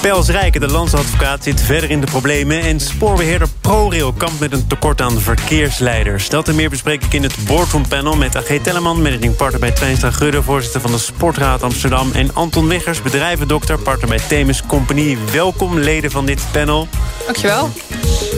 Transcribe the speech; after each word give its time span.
Pels 0.00 0.28
Rijken, 0.28 0.60
de 0.60 0.68
landsadvocaat, 0.68 1.44
zit 1.44 1.60
verder 1.60 1.90
in 1.90 2.00
de 2.00 2.06
problemen... 2.06 2.60
en 2.60 2.80
spoorbeheerder 2.80 3.48
ProRail 3.60 4.12
kampt 4.12 4.40
met 4.40 4.52
een 4.52 4.66
tekort 4.66 5.00
aan 5.00 5.20
verkeersleiders. 5.20 6.28
Dat 6.28 6.48
en 6.48 6.54
meer 6.54 6.70
bespreek 6.70 7.04
ik 7.04 7.12
in 7.12 7.22
het 7.22 7.34
Boardroom 7.46 7.88
Panel 7.88 8.16
met 8.16 8.36
AG 8.36 8.58
Telleman... 8.62 9.02
managing 9.02 9.36
partner 9.36 9.60
bij 9.60 9.70
Twijnstra 9.70 10.10
Gudde, 10.10 10.42
voorzitter 10.42 10.80
van 10.80 10.90
de 10.90 10.98
Sportraad 10.98 11.62
Amsterdam... 11.62 12.12
en 12.12 12.34
Anton 12.34 12.68
Wiggers, 12.68 13.02
bedrijvendokter, 13.02 13.78
partner 13.78 14.08
bij 14.08 14.20
Themis 14.28 14.62
Company. 14.66 15.18
Welkom, 15.32 15.78
leden 15.78 16.10
van 16.10 16.26
dit 16.26 16.42
panel. 16.52 16.88
Dankjewel. 17.24 17.70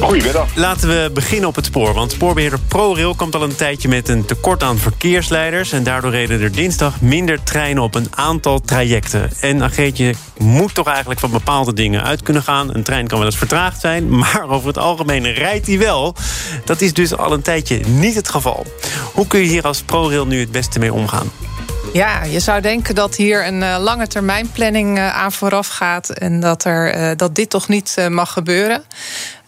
Goedemiddag. 0.01 0.49
Laten 0.55 0.89
we 0.89 1.11
beginnen 1.15 1.49
op 1.49 1.55
het 1.55 1.65
spoor. 1.65 1.95
Want 1.95 2.13
spoorbeheerder 2.13 2.59
ProRail 2.69 3.15
komt 3.15 3.35
al 3.35 3.43
een 3.43 3.57
tijdje 3.57 3.89
met 3.89 4.09
een 4.09 4.25
tekort 4.25 4.63
aan 4.63 4.79
verkeersleiders... 4.79 5.73
en 5.73 5.83
daardoor 5.83 6.11
reden 6.11 6.41
er 6.41 6.53
dinsdag 6.53 7.01
minder 7.01 7.43
treinen 7.43 7.83
op 7.83 7.95
een 7.95 8.09
aantal 8.11 8.61
trajecten. 8.61 9.31
En 9.41 9.63
Ageetje 9.63 10.15
moet 10.39 10.75
toch 10.75 10.87
eigenlijk 10.87 11.21
van 11.21 11.31
bepaalde 11.33 11.73
dingen 11.73 12.03
uit 12.03 12.23
kunnen 12.23 12.43
gaan. 12.43 12.75
Een 12.75 12.83
trein 12.83 13.07
kan 13.07 13.19
wel 13.19 13.27
eens 13.27 13.37
vertraagd 13.37 13.81
zijn, 13.81 14.09
maar 14.19 14.49
over 14.49 14.67
het 14.67 14.79
algemeen 14.79 15.33
rijdt 15.33 15.67
hij 15.67 15.79
wel. 15.79 16.15
Dat 16.65 16.81
is 16.81 16.93
dus 16.93 17.17
al 17.17 17.33
een 17.33 17.43
tijdje 17.43 17.81
niet 17.87 18.15
het 18.15 18.29
geval. 18.29 18.67
Hoe 19.13 19.27
kun 19.27 19.41
je 19.41 19.47
hier 19.47 19.67
als 19.67 19.83
ProRail 19.83 20.27
nu 20.27 20.41
het 20.41 20.53
beste 20.53 20.79
mee 20.79 20.93
omgaan? 20.93 21.31
Ja, 21.93 22.25
je 22.25 22.41
zou 22.41 22.61
denken 22.61 22.95
dat 22.95 23.17
hier 23.17 23.47
een 23.47 23.61
uh, 23.61 23.77
lange 23.81 24.07
termijn 24.07 24.51
planning 24.51 24.99
uh, 24.99 25.15
aan 25.15 25.33
vooraf 25.33 25.69
gaat... 25.69 26.11
en 26.11 26.41
dat, 26.41 26.65
er, 26.65 26.97
uh, 26.97 27.11
dat 27.17 27.35
dit 27.35 27.51
toch 27.51 27.69
niet 27.69 27.97
mag 28.09 28.33
gebeuren. 28.33 28.85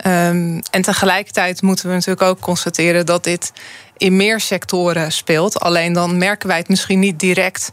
Um, 0.06 0.60
en 0.70 0.82
tegelijkertijd 0.82 1.62
moeten 1.62 1.88
we 1.88 1.94
natuurlijk 1.94 2.22
ook 2.22 2.40
constateren... 2.40 3.06
dat 3.06 3.24
dit 3.24 3.52
in 3.96 4.16
meer 4.16 4.40
sectoren 4.40 5.12
speelt. 5.12 5.60
Alleen 5.60 5.92
dan 5.92 6.18
merken 6.18 6.48
wij 6.48 6.58
het 6.58 6.68
misschien 6.68 6.98
niet 6.98 7.20
direct... 7.20 7.70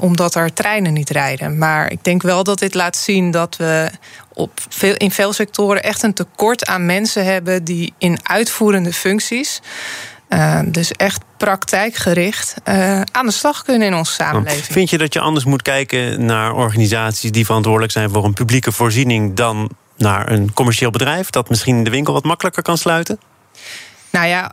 omdat 0.00 0.34
er 0.34 0.52
treinen 0.52 0.92
niet 0.92 1.10
rijden. 1.10 1.58
Maar 1.58 1.90
ik 1.90 2.04
denk 2.04 2.22
wel 2.22 2.44
dat 2.44 2.58
dit 2.58 2.74
laat 2.74 2.96
zien 2.96 3.30
dat 3.30 3.56
we 3.56 3.90
op 4.32 4.60
veel, 4.68 4.94
in 4.94 5.10
veel 5.10 5.32
sectoren... 5.32 5.82
echt 5.82 6.02
een 6.02 6.14
tekort 6.14 6.66
aan 6.66 6.86
mensen 6.86 7.24
hebben... 7.24 7.64
die 7.64 7.94
in 7.98 8.18
uitvoerende 8.22 8.92
functies... 8.92 9.60
Uh, 10.28 10.60
dus 10.66 10.92
echt 10.92 11.22
praktijkgericht 11.36 12.54
uh, 12.68 13.00
aan 13.00 13.26
de 13.26 13.32
slag 13.32 13.62
kunnen 13.62 13.86
in 13.86 13.94
onze 13.94 14.12
samenleving. 14.12 14.64
Vind 14.64 14.90
je 14.90 14.98
dat 14.98 15.12
je 15.12 15.20
anders 15.20 15.44
moet 15.44 15.62
kijken 15.62 16.24
naar 16.24 16.52
organisaties 16.52 17.32
die 17.32 17.44
verantwoordelijk 17.44 17.92
zijn 17.92 18.10
voor 18.10 18.24
een 18.24 18.32
publieke 18.32 18.72
voorziening 18.72 19.34
dan 19.34 19.70
naar 19.96 20.30
een 20.30 20.52
commercieel 20.52 20.90
bedrijf 20.90 21.30
dat 21.30 21.48
misschien 21.48 21.84
de 21.84 21.90
winkel 21.90 22.12
wat 22.12 22.24
makkelijker 22.24 22.62
kan 22.62 22.78
sluiten? 22.78 23.20
Nou 24.10 24.26
ja, 24.26 24.52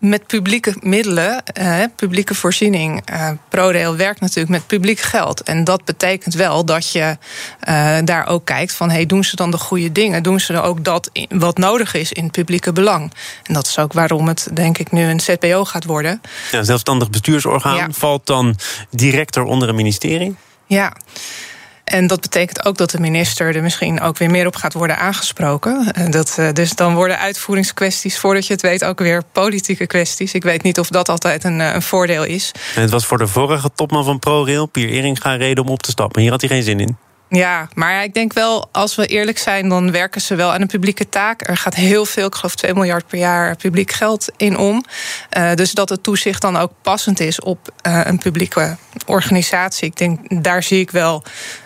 met 0.00 0.26
publieke 0.26 0.74
middelen, 0.80 1.44
eh, 1.44 1.82
publieke 1.96 2.34
voorziening. 2.34 3.02
Eh, 3.04 3.30
ProRail 3.48 3.96
werkt 3.96 4.20
natuurlijk 4.20 4.48
met 4.48 4.66
publiek 4.66 5.00
geld. 5.00 5.42
En 5.42 5.64
dat 5.64 5.84
betekent 5.84 6.34
wel 6.34 6.64
dat 6.64 6.90
je 6.92 7.16
eh, 7.60 7.98
daar 8.04 8.26
ook 8.26 8.44
kijkt 8.44 8.74
van... 8.74 8.90
Hey, 8.90 9.06
doen 9.06 9.24
ze 9.24 9.36
dan 9.36 9.50
de 9.50 9.58
goede 9.58 9.92
dingen? 9.92 10.22
Doen 10.22 10.40
ze 10.40 10.52
dan 10.52 10.62
ook 10.62 10.84
dat 10.84 11.10
wat 11.28 11.58
nodig 11.58 11.94
is 11.94 12.12
in 12.12 12.22
het 12.22 12.32
publieke 12.32 12.72
belang? 12.72 13.12
En 13.42 13.54
dat 13.54 13.66
is 13.66 13.78
ook 13.78 13.92
waarom 13.92 14.28
het, 14.28 14.48
denk 14.52 14.78
ik, 14.78 14.92
nu 14.92 15.04
een 15.04 15.20
ZBO 15.20 15.64
gaat 15.64 15.84
worden. 15.84 16.20
Ja, 16.50 16.62
zelfstandig 16.62 17.10
bestuursorgaan 17.10 17.76
Ja. 17.76 17.88
valt 17.90 18.26
dan 18.26 18.56
directer 18.90 19.42
onder 19.42 19.68
een 19.68 19.74
ministerie? 19.74 20.36
Ja. 20.66 20.92
En 21.90 22.06
dat 22.06 22.20
betekent 22.20 22.64
ook 22.64 22.76
dat 22.76 22.90
de 22.90 23.00
minister 23.00 23.56
er 23.56 23.62
misschien 23.62 24.00
ook 24.00 24.18
weer 24.18 24.30
meer 24.30 24.46
op 24.46 24.56
gaat 24.56 24.72
worden 24.72 24.98
aangesproken. 24.98 25.92
En 25.92 26.10
Dat, 26.10 26.34
eh, 26.38 26.52
dus 26.52 26.70
dan 26.70 26.94
worden 26.94 27.18
uitvoeringskwesties, 27.18 28.18
voordat 28.18 28.46
je 28.46 28.52
het 28.52 28.62
weet, 28.62 28.84
ook 28.84 28.98
weer 28.98 29.22
politieke 29.32 29.86
kwesties. 29.86 30.34
Ik 30.34 30.42
weet 30.42 30.62
niet 30.62 30.78
of 30.78 30.88
dat 30.88 31.08
altijd 31.08 31.44
een, 31.44 31.60
eh, 31.60 31.74
een 31.74 31.82
voordeel 31.82 32.24
is. 32.24 32.52
En 32.74 32.82
het 32.82 32.90
was 32.90 33.06
voor 33.06 33.18
de 33.18 33.26
vorige 33.26 33.70
topman 33.74 34.04
van 34.04 34.18
ProRail, 34.18 34.66
Pier 34.66 34.88
Eringa, 34.88 35.34
reden 35.34 35.64
om 35.64 35.70
op 35.70 35.82
te 35.82 35.90
stappen. 35.90 36.22
Hier 36.22 36.30
had 36.30 36.40
hij 36.40 36.50
geen 36.50 36.62
zin 36.62 36.80
in. 36.80 36.96
Ja, 37.30 37.68
maar 37.74 38.04
ik 38.04 38.14
denk 38.14 38.32
wel, 38.32 38.68
als 38.72 38.94
we 38.94 39.06
eerlijk 39.06 39.38
zijn, 39.38 39.68
dan 39.68 39.90
werken 39.90 40.20
ze 40.20 40.34
wel 40.34 40.52
aan 40.52 40.60
een 40.60 40.66
publieke 40.66 41.08
taak. 41.08 41.48
Er 41.48 41.56
gaat 41.56 41.74
heel 41.74 42.04
veel, 42.04 42.26
ik 42.26 42.34
geloof 42.34 42.54
2 42.54 42.74
miljard 42.74 43.06
per 43.06 43.18
jaar 43.18 43.56
publiek 43.56 43.92
geld 43.92 44.28
in 44.36 44.56
om. 44.56 44.84
Uh, 45.38 45.54
dus 45.54 45.72
dat 45.72 45.88
het 45.88 46.02
toezicht 46.02 46.40
dan 46.40 46.56
ook 46.56 46.72
passend 46.82 47.20
is 47.20 47.40
op 47.40 47.72
uh, 47.86 48.00
een 48.04 48.18
publieke 48.18 48.76
organisatie. 49.06 49.88
Ik 49.88 49.96
denk, 49.96 50.42
daar 50.44 50.62
zie 50.62 50.80
ik 50.80 50.90
wel 50.90 51.22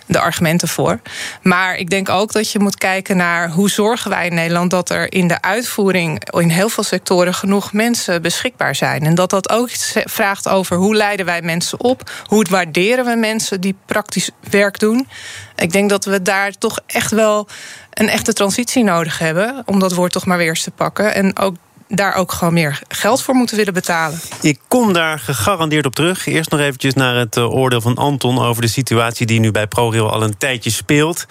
de 0.07 0.19
argumenten 0.19 0.69
voor. 0.69 1.01
Maar 1.43 1.77
ik 1.77 1.91
denk 1.91 2.09
ook 2.09 2.33
dat 2.33 2.51
je 2.51 2.59
moet 2.59 2.77
kijken 2.77 3.17
naar 3.17 3.51
hoe 3.51 3.71
zorgen 3.71 4.11
wij 4.11 4.27
in 4.27 4.35
Nederland 4.35 4.71
dat 4.71 4.91
er 4.91 5.13
in 5.13 5.29
de 5.29 5.43
uitvoering 5.43 6.33
in 6.33 6.49
heel 6.49 6.69
veel 6.69 6.85
sectoren 6.85 7.35
genoeg 7.35 7.73
mensen 7.73 8.23
beschikbaar 8.23 8.75
zijn. 8.75 9.03
En 9.03 9.15
dat 9.15 9.31
dat 9.31 9.51
ook 9.51 9.69
vraagt 10.05 10.49
over 10.49 10.77
hoe 10.77 10.95
leiden 10.95 11.27
wij 11.27 11.43
mensen 11.43 11.81
op, 11.81 12.11
hoe 12.27 12.47
waarderen 12.51 13.05
we 13.05 13.17
mensen 13.17 13.61
die 13.61 13.77
praktisch 13.87 14.31
werk 14.51 14.79
doen. 14.79 15.09
Ik 15.57 15.73
denk 15.73 15.91
dat 15.91 16.05
we 16.05 16.23
daar 16.23 16.53
toch 16.53 16.81
echt 16.87 17.11
wel 17.11 17.49
een 17.91 18.09
echte 18.09 18.33
transitie 18.33 18.85
nodig 18.85 19.19
hebben, 19.19 19.63
om 19.65 19.79
dat 19.79 19.93
woord 19.93 20.13
toch 20.13 20.27
maar 20.27 20.39
weer 20.39 20.49
eens 20.49 20.63
te 20.63 20.71
pakken. 20.71 21.15
En 21.15 21.39
ook 21.39 21.55
daar 21.89 22.15
ook 22.15 22.33
gewoon 22.33 22.55
meer 22.55 22.83
geld 22.89 23.23
voor 23.23 23.35
moeten 23.35 23.57
willen 23.57 23.75
betalen. 23.75 24.21
Ik 24.41 24.59
kom 24.69 24.93
daar 24.93 25.19
gegarandeerd 25.19 25.87
op 25.87 25.95
terug. 25.95 26.27
Eerst 26.27 26.51
nog 26.51 26.61
eventjes 26.61 26.95
naar 26.95 27.15
het 27.15 27.37
uh, 27.37 27.55
oordeel 27.55 27.81
van 27.81 27.97
Anton 27.97 28.39
over 28.39 28.63
de 28.63 28.69
situatie 28.69 29.27
die 29.27 29.41
nu 29.41 29.51
bij 29.51 29.67
ProRail 29.67 30.11
al 30.11 30.23
een 30.23 30.39
tijdje 30.39 30.71
speelt. 30.71 31.27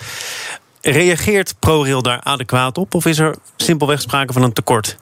Reageert 0.82 1.56
ProRail 1.60 2.02
daar 2.02 2.22
adequaat 2.22 2.78
op 2.78 2.94
of 2.94 3.06
is 3.06 3.20
er 3.20 3.36
simpelweg 3.56 4.02
sprake 4.02 4.34
van 4.34 4.44
een 4.44 4.54
tekort? 4.54 4.98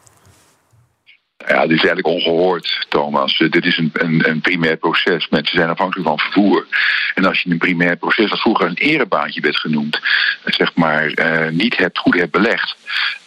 Ja, 1.47 1.61
dit 1.61 1.77
is 1.77 1.85
eigenlijk 1.85 2.07
ongehoord, 2.07 2.85
Thomas. 2.89 3.37
Dit 3.37 3.65
is 3.65 3.77
een, 3.77 3.89
een, 3.93 4.29
een 4.29 4.41
primair 4.41 4.77
proces. 4.77 5.29
Mensen 5.29 5.57
zijn 5.57 5.69
afhankelijk 5.69 6.07
van 6.07 6.19
vervoer. 6.19 6.67
En 7.15 7.25
als 7.25 7.41
je 7.41 7.49
een 7.49 7.57
primair 7.57 7.97
proces, 7.97 8.29
dat 8.29 8.39
vroeger 8.39 8.67
een 8.67 8.77
erebaantje 8.77 9.41
werd 9.41 9.57
genoemd, 9.57 9.99
zeg 10.45 10.75
maar, 10.75 11.11
uh, 11.15 11.49
niet 11.49 11.77
hebt, 11.77 11.97
goed 11.97 12.15
hebt 12.15 12.31
belegd. 12.31 12.75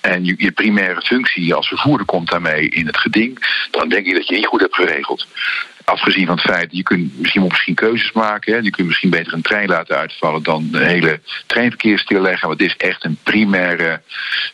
En 0.01 0.25
je, 0.25 0.35
je 0.39 0.53
primaire 0.53 1.01
functie 1.01 1.55
als 1.55 1.69
vervoerder 1.69 2.07
komt 2.07 2.31
daarmee 2.31 2.69
in 2.69 2.87
het 2.87 2.97
geding, 2.97 3.39
dan 3.71 3.89
denk 3.89 4.07
ik 4.07 4.15
dat 4.15 4.29
je 4.29 4.35
niet 4.35 4.47
goed 4.47 4.61
hebt 4.61 4.75
geregeld. 4.75 5.27
Afgezien 5.85 6.27
van 6.27 6.37
het 6.37 6.45
feit, 6.45 6.69
je 6.71 6.83
kunt 6.83 7.19
misschien, 7.19 7.43
misschien 7.43 7.75
keuzes 7.75 8.13
maken. 8.13 8.53
Hè. 8.53 8.59
Je 8.59 8.71
kunt 8.71 8.87
misschien 8.87 9.11
beter 9.11 9.33
een 9.33 9.43
trein 9.43 9.69
laten 9.69 9.97
uitvallen 9.97 10.43
dan 10.43 10.69
de 10.71 10.85
hele 10.85 11.21
treinverkeer 11.47 11.99
stilleggen. 11.99 12.49
Want 12.49 12.61
het 12.61 12.69
is 12.69 12.77
echt 12.77 13.05
een 13.05 13.19
primaire 13.23 14.01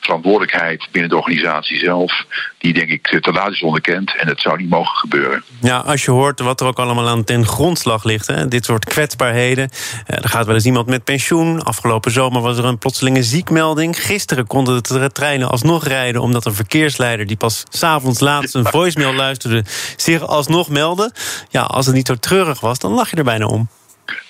verantwoordelijkheid 0.00 0.88
binnen 0.90 1.10
de 1.10 1.16
organisatie 1.16 1.78
zelf. 1.78 2.24
Die 2.58 2.72
denk 2.72 2.88
ik 2.88 3.18
te 3.20 3.32
laat 3.32 3.50
is 3.50 3.62
onderkend. 3.62 4.16
En 4.16 4.26
dat 4.26 4.40
zou 4.40 4.58
niet 4.58 4.68
mogen 4.68 4.96
gebeuren. 4.96 5.42
Ja, 5.60 5.76
als 5.76 6.04
je 6.04 6.10
hoort 6.10 6.40
wat 6.40 6.60
er 6.60 6.66
ook 6.66 6.78
allemaal 6.78 7.08
aan 7.08 7.24
ten 7.24 7.46
grondslag 7.46 8.04
ligt. 8.04 8.26
Hè, 8.26 8.48
dit 8.48 8.64
soort 8.64 8.84
kwetsbaarheden. 8.84 9.70
Er 10.06 10.28
gaat 10.28 10.46
wel 10.46 10.54
eens 10.54 10.64
iemand 10.64 10.86
met 10.86 11.04
pensioen. 11.04 11.62
Afgelopen 11.62 12.10
zomer 12.10 12.42
was 12.42 12.58
er 12.58 12.64
een 12.64 12.78
plotselinge 12.78 13.22
ziekmelding. 13.22 14.04
Gisteren 14.04 14.46
konden 14.46 14.82
de 14.82 15.12
treinen 15.12 15.50
alsnog 15.50 15.86
rijden. 15.86 16.20
Omdat 16.20 16.44
een 16.46 16.54
verkeersleider 16.54 17.26
die 17.26 17.36
pas 17.36 17.64
s'avonds 17.68 18.20
laatst 18.20 18.54
een 18.54 18.66
voicemail 18.66 19.14
luisterde. 19.14 19.64
zich 19.96 20.26
alsnog 20.26 20.68
meldde. 20.68 21.12
Ja, 21.48 21.62
als 21.62 21.86
het 21.86 21.94
niet 21.94 22.06
zo 22.06 22.14
treurig 22.14 22.60
was, 22.60 22.78
dan 22.78 22.92
lach 22.92 23.10
je 23.10 23.16
er 23.16 23.24
bijna 23.24 23.46
om. 23.46 23.68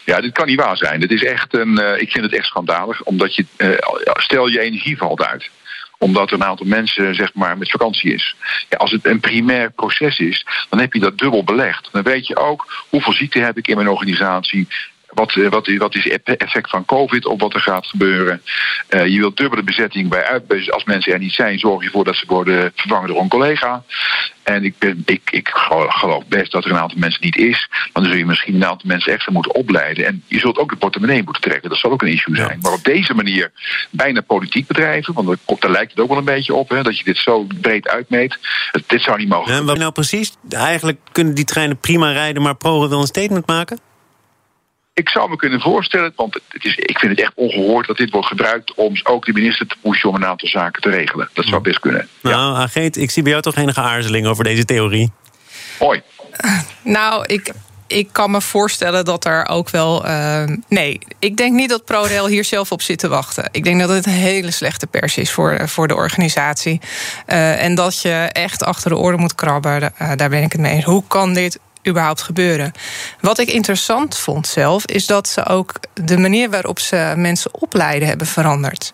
Ja, 0.04 0.20
dit 0.20 0.32
kan 0.32 0.46
niet 0.46 0.60
waar 0.60 0.76
zijn. 0.76 1.00
Dit 1.00 1.10
is 1.10 1.24
echt 1.24 1.54
een, 1.54 1.80
uh, 1.80 2.00
ik 2.00 2.10
vind 2.10 2.24
het 2.24 2.34
echt 2.34 2.46
schandalig. 2.46 3.02
Omdat 3.02 3.34
je, 3.34 3.44
uh, 3.56 3.76
stel 4.04 4.46
je 4.46 4.60
energie 4.60 4.96
valt 4.96 5.24
uit 5.24 5.50
omdat 6.02 6.32
een 6.32 6.44
aantal 6.44 6.66
mensen 6.66 7.14
zeg 7.14 7.34
maar, 7.34 7.58
met 7.58 7.70
vakantie 7.70 8.14
is. 8.14 8.36
Ja, 8.68 8.76
als 8.76 8.90
het 8.90 9.06
een 9.06 9.20
primair 9.20 9.70
proces 9.70 10.18
is, 10.18 10.46
dan 10.68 10.80
heb 10.80 10.92
je 10.92 11.00
dat 11.00 11.18
dubbel 11.18 11.44
belegd. 11.44 11.88
Dan 11.92 12.02
weet 12.02 12.26
je 12.26 12.36
ook 12.36 12.84
hoeveel 12.88 13.12
ziekte 13.12 13.38
heb 13.38 13.58
ik 13.58 13.68
in 13.68 13.76
mijn 13.76 13.88
organisatie. 13.88 14.68
Wat, 15.10 15.34
wat, 15.34 15.76
wat 15.76 15.94
is 15.94 16.04
het 16.04 16.36
effect 16.36 16.70
van 16.70 16.84
COVID 16.84 17.26
op 17.26 17.40
wat 17.40 17.54
er 17.54 17.60
gaat 17.60 17.86
gebeuren? 17.86 18.42
Uh, 18.90 19.06
je 19.06 19.18
wilt 19.18 19.36
dubbele 19.36 19.62
bezetting 19.62 20.08
bij 20.08 20.24
uit. 20.24 20.70
Als 20.70 20.84
mensen 20.84 21.12
er 21.12 21.18
niet 21.18 21.32
zijn, 21.32 21.58
zorg 21.58 21.80
je 21.80 21.86
ervoor 21.86 22.04
dat 22.04 22.16
ze 22.16 22.24
worden 22.26 22.72
vervangen 22.74 23.08
door 23.08 23.20
een 23.20 23.28
collega. 23.28 23.82
En 24.42 24.64
ik, 24.64 24.78
ben, 24.78 25.02
ik, 25.06 25.30
ik 25.30 25.48
geloof 25.88 26.26
best 26.26 26.52
dat 26.52 26.64
er 26.64 26.70
een 26.70 26.78
aantal 26.78 26.98
mensen 26.98 27.24
niet 27.24 27.36
is. 27.36 27.68
Maar 27.70 27.90
dan 27.92 28.04
zul 28.04 28.14
je 28.14 28.26
misschien 28.26 28.54
een 28.54 28.64
aantal 28.64 28.88
mensen 28.88 29.12
extra 29.12 29.32
moeten 29.32 29.54
opleiden. 29.54 30.06
En 30.06 30.22
je 30.26 30.38
zult 30.38 30.58
ook 30.58 30.70
de 30.70 30.76
portemonnee 30.76 31.22
moeten 31.22 31.42
trekken. 31.42 31.70
Dat 31.70 31.78
zal 31.78 31.90
ook 31.90 32.02
een 32.02 32.08
issue 32.08 32.36
zijn. 32.36 32.58
Maar 32.62 32.72
op 32.72 32.84
deze 32.84 33.14
manier 33.14 33.52
bijna 33.90 34.20
politiek 34.20 34.66
bedrijven. 34.66 35.14
Want 35.14 35.38
daar 35.58 35.70
lijkt 35.70 35.90
het 35.90 36.00
ook 36.00 36.08
wel 36.08 36.18
een 36.18 36.24
beetje 36.24 36.54
op. 36.54 36.68
Hè, 36.68 36.82
dat 36.82 36.98
je 36.98 37.04
dit 37.04 37.16
zo 37.16 37.46
breed 37.60 37.88
uitmeet. 37.88 38.38
Dit 38.86 39.02
zou 39.02 39.18
niet 39.18 39.28
mogen. 39.28 39.54
En 39.54 39.64
wat 39.64 39.78
nou 39.78 39.92
precies? 39.92 40.32
Eigenlijk 40.50 40.98
kunnen 41.12 41.34
die 41.34 41.44
treinen 41.44 41.78
prima 41.78 42.12
rijden. 42.12 42.42
Maar 42.42 42.56
ProRail 42.56 42.88
wil 42.88 43.00
een 43.00 43.06
statement 43.06 43.46
maken? 43.46 43.89
Ik 45.00 45.08
zou 45.08 45.30
me 45.30 45.36
kunnen 45.36 45.60
voorstellen, 45.60 46.12
want 46.16 46.34
het 46.48 46.64
is, 46.64 46.76
ik 46.76 46.98
vind 46.98 47.10
het 47.10 47.20
echt 47.20 47.32
ongehoord 47.34 47.86
dat 47.86 47.96
dit 47.96 48.10
wordt 48.10 48.26
gebruikt 48.26 48.74
om 48.74 49.00
ook 49.02 49.24
de 49.24 49.32
minister 49.32 49.66
te 49.66 49.76
pushen 49.82 50.08
om 50.08 50.14
een 50.14 50.26
aantal 50.26 50.48
zaken 50.48 50.82
te 50.82 50.90
regelen. 50.90 51.28
Dat 51.32 51.44
zou 51.44 51.60
best 51.60 51.80
kunnen. 51.80 52.08
Nou, 52.20 52.54
ja. 52.54 52.62
Ageet, 52.62 52.96
ik 52.96 53.10
zie 53.10 53.22
bij 53.22 53.30
jou 53.32 53.42
toch 53.42 53.56
enige 53.56 53.80
aarzeling 53.80 54.26
over 54.26 54.44
deze 54.44 54.64
theorie. 54.64 55.12
Hoi. 55.78 56.02
Nou, 56.82 57.24
ik, 57.26 57.52
ik 57.86 58.08
kan 58.12 58.30
me 58.30 58.40
voorstellen 58.40 59.04
dat 59.04 59.24
er 59.24 59.48
ook 59.48 59.70
wel. 59.70 60.06
Uh, 60.06 60.44
nee, 60.68 60.98
ik 61.18 61.36
denk 61.36 61.52
niet 61.52 61.68
dat 61.68 61.84
ProRail 61.84 62.26
hier 62.26 62.44
zelf 62.44 62.72
op 62.72 62.82
zit 62.82 62.98
te 62.98 63.08
wachten. 63.08 63.48
Ik 63.52 63.64
denk 63.64 63.80
dat 63.80 63.88
het 63.88 64.06
een 64.06 64.12
hele 64.12 64.50
slechte 64.50 64.86
pers 64.86 65.16
is 65.16 65.30
voor, 65.30 65.68
voor 65.68 65.88
de 65.88 65.94
organisatie. 65.94 66.80
Uh, 67.26 67.64
en 67.64 67.74
dat 67.74 68.02
je 68.02 68.28
echt 68.32 68.64
achter 68.64 68.90
de 68.90 68.96
oren 68.96 69.20
moet 69.20 69.34
krabben. 69.34 69.82
Uh, 69.82 70.12
daar 70.16 70.28
ben 70.28 70.42
ik 70.42 70.52
het 70.52 70.60
mee 70.60 70.72
eens. 70.72 70.84
Hoe 70.84 71.04
kan 71.06 71.34
dit 71.34 71.58
überhaupt 71.88 72.22
gebeuren. 72.22 72.72
Wat 73.20 73.38
ik 73.38 73.48
interessant 73.48 74.18
vond 74.18 74.46
zelf, 74.46 74.86
is 74.86 75.06
dat 75.06 75.28
ze 75.28 75.46
ook 75.46 75.72
de 75.94 76.18
manier 76.18 76.50
waarop 76.50 76.78
ze 76.78 77.12
mensen 77.16 77.54
opleiden 77.54 78.08
hebben 78.08 78.26
veranderd. 78.26 78.92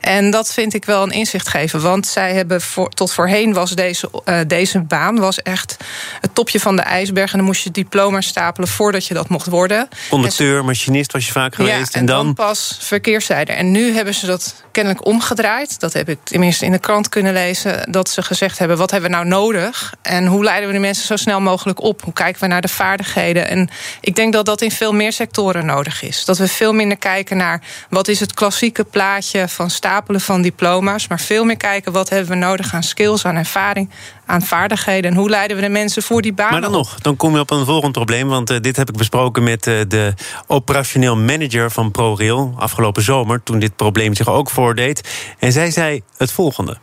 En 0.00 0.30
dat 0.30 0.52
vind 0.52 0.74
ik 0.74 0.84
wel 0.84 1.02
een 1.02 1.10
inzicht 1.10 1.48
geven. 1.48 1.80
Want 1.80 2.06
zij 2.06 2.34
hebben 2.34 2.60
voor, 2.60 2.88
tot 2.88 3.12
voorheen 3.12 3.52
was 3.52 3.70
deze, 3.70 4.10
uh, 4.24 4.40
deze 4.46 4.80
baan 4.80 5.18
was 5.18 5.42
echt 5.42 5.76
het 6.20 6.34
topje 6.34 6.60
van 6.60 6.76
de 6.76 6.82
ijsberg. 6.82 7.32
En 7.32 7.38
dan 7.38 7.46
moest 7.46 7.62
je 7.62 7.70
diploma 7.70 8.20
stapelen 8.20 8.68
voordat 8.68 9.06
je 9.06 9.14
dat 9.14 9.28
mocht 9.28 9.46
worden. 9.46 9.88
Conducteur, 10.08 10.64
machinist 10.64 11.12
was 11.12 11.26
je 11.26 11.32
vaak 11.32 11.54
geweest. 11.54 11.94
Ja, 11.94 12.00
en, 12.00 12.06
dan... 12.06 12.24
dan 12.24 12.34
pas 12.34 12.76
verkeerszijder. 12.80 13.54
En 13.54 13.70
nu 13.70 13.94
hebben 13.94 14.14
ze 14.14 14.26
dat 14.26 14.62
kennelijk 14.72 15.06
omgedraaid. 15.06 15.80
Dat 15.80 15.92
heb 15.92 16.08
ik 16.08 16.18
tenminste 16.24 16.64
in 16.64 16.72
de 16.72 16.78
krant 16.78 17.08
kunnen 17.08 17.32
lezen. 17.32 17.92
Dat 17.92 18.08
ze 18.08 18.22
gezegd 18.22 18.58
hebben: 18.58 18.76
wat 18.76 18.90
hebben 18.90 19.10
we 19.10 19.16
nou 19.16 19.28
nodig? 19.28 19.94
En 20.02 20.26
hoe 20.26 20.44
leiden 20.44 20.68
we 20.68 20.74
de 20.74 20.80
mensen 20.80 21.06
zo 21.06 21.16
snel 21.16 21.40
mogelijk 21.40 21.82
op? 21.82 22.02
Hoe 22.02 22.12
kijken 22.28 22.48
we 22.48 22.54
naar 22.54 22.62
de 22.62 22.84
vaardigheden? 22.84 23.48
En 23.48 23.68
ik 24.00 24.14
denk 24.14 24.32
dat 24.32 24.46
dat 24.46 24.62
in 24.62 24.70
veel 24.70 24.92
meer 24.92 25.12
sectoren 25.12 25.66
nodig 25.66 26.02
is. 26.02 26.24
Dat 26.24 26.38
we 26.38 26.48
veel 26.48 26.72
minder 26.72 26.96
kijken 26.98 27.36
naar 27.36 27.62
wat 27.90 28.08
is 28.08 28.20
het 28.20 28.34
klassieke 28.34 28.84
plaatje 28.84 29.48
van 29.48 29.70
stapelen 29.70 30.20
van 30.20 30.42
diploma's. 30.42 31.08
Maar 31.08 31.20
veel 31.20 31.44
meer 31.44 31.56
kijken 31.56 31.92
wat 31.92 32.08
hebben 32.08 32.28
we 32.28 32.34
nodig 32.34 32.74
aan 32.74 32.82
skills, 32.82 33.24
aan 33.24 33.36
ervaring, 33.36 33.90
aan 34.26 34.42
vaardigheden. 34.42 35.10
En 35.10 35.16
hoe 35.16 35.30
leiden 35.30 35.56
we 35.56 35.62
de 35.62 35.68
mensen 35.68 36.02
voor 36.02 36.22
die 36.22 36.32
baan? 36.32 36.50
Maar 36.50 36.60
dan 36.60 36.72
nog, 36.72 37.00
dan 37.00 37.16
kom 37.16 37.34
je 37.34 37.40
op 37.40 37.50
een 37.50 37.64
volgend 37.64 37.92
probleem. 37.92 38.28
Want 38.28 38.50
uh, 38.50 38.60
dit 38.60 38.76
heb 38.76 38.88
ik 38.88 38.96
besproken 38.96 39.42
met 39.42 39.66
uh, 39.66 39.80
de 39.88 40.14
operationeel 40.46 41.16
manager 41.16 41.70
van 41.70 41.90
ProRail 41.90 42.54
afgelopen 42.58 43.02
zomer. 43.02 43.42
Toen 43.42 43.58
dit 43.58 43.76
probleem 43.76 44.14
zich 44.14 44.28
ook 44.28 44.50
voordeed. 44.50 45.08
En 45.38 45.52
zij 45.52 45.70
zei 45.70 46.02
het 46.16 46.32
volgende. 46.32 46.76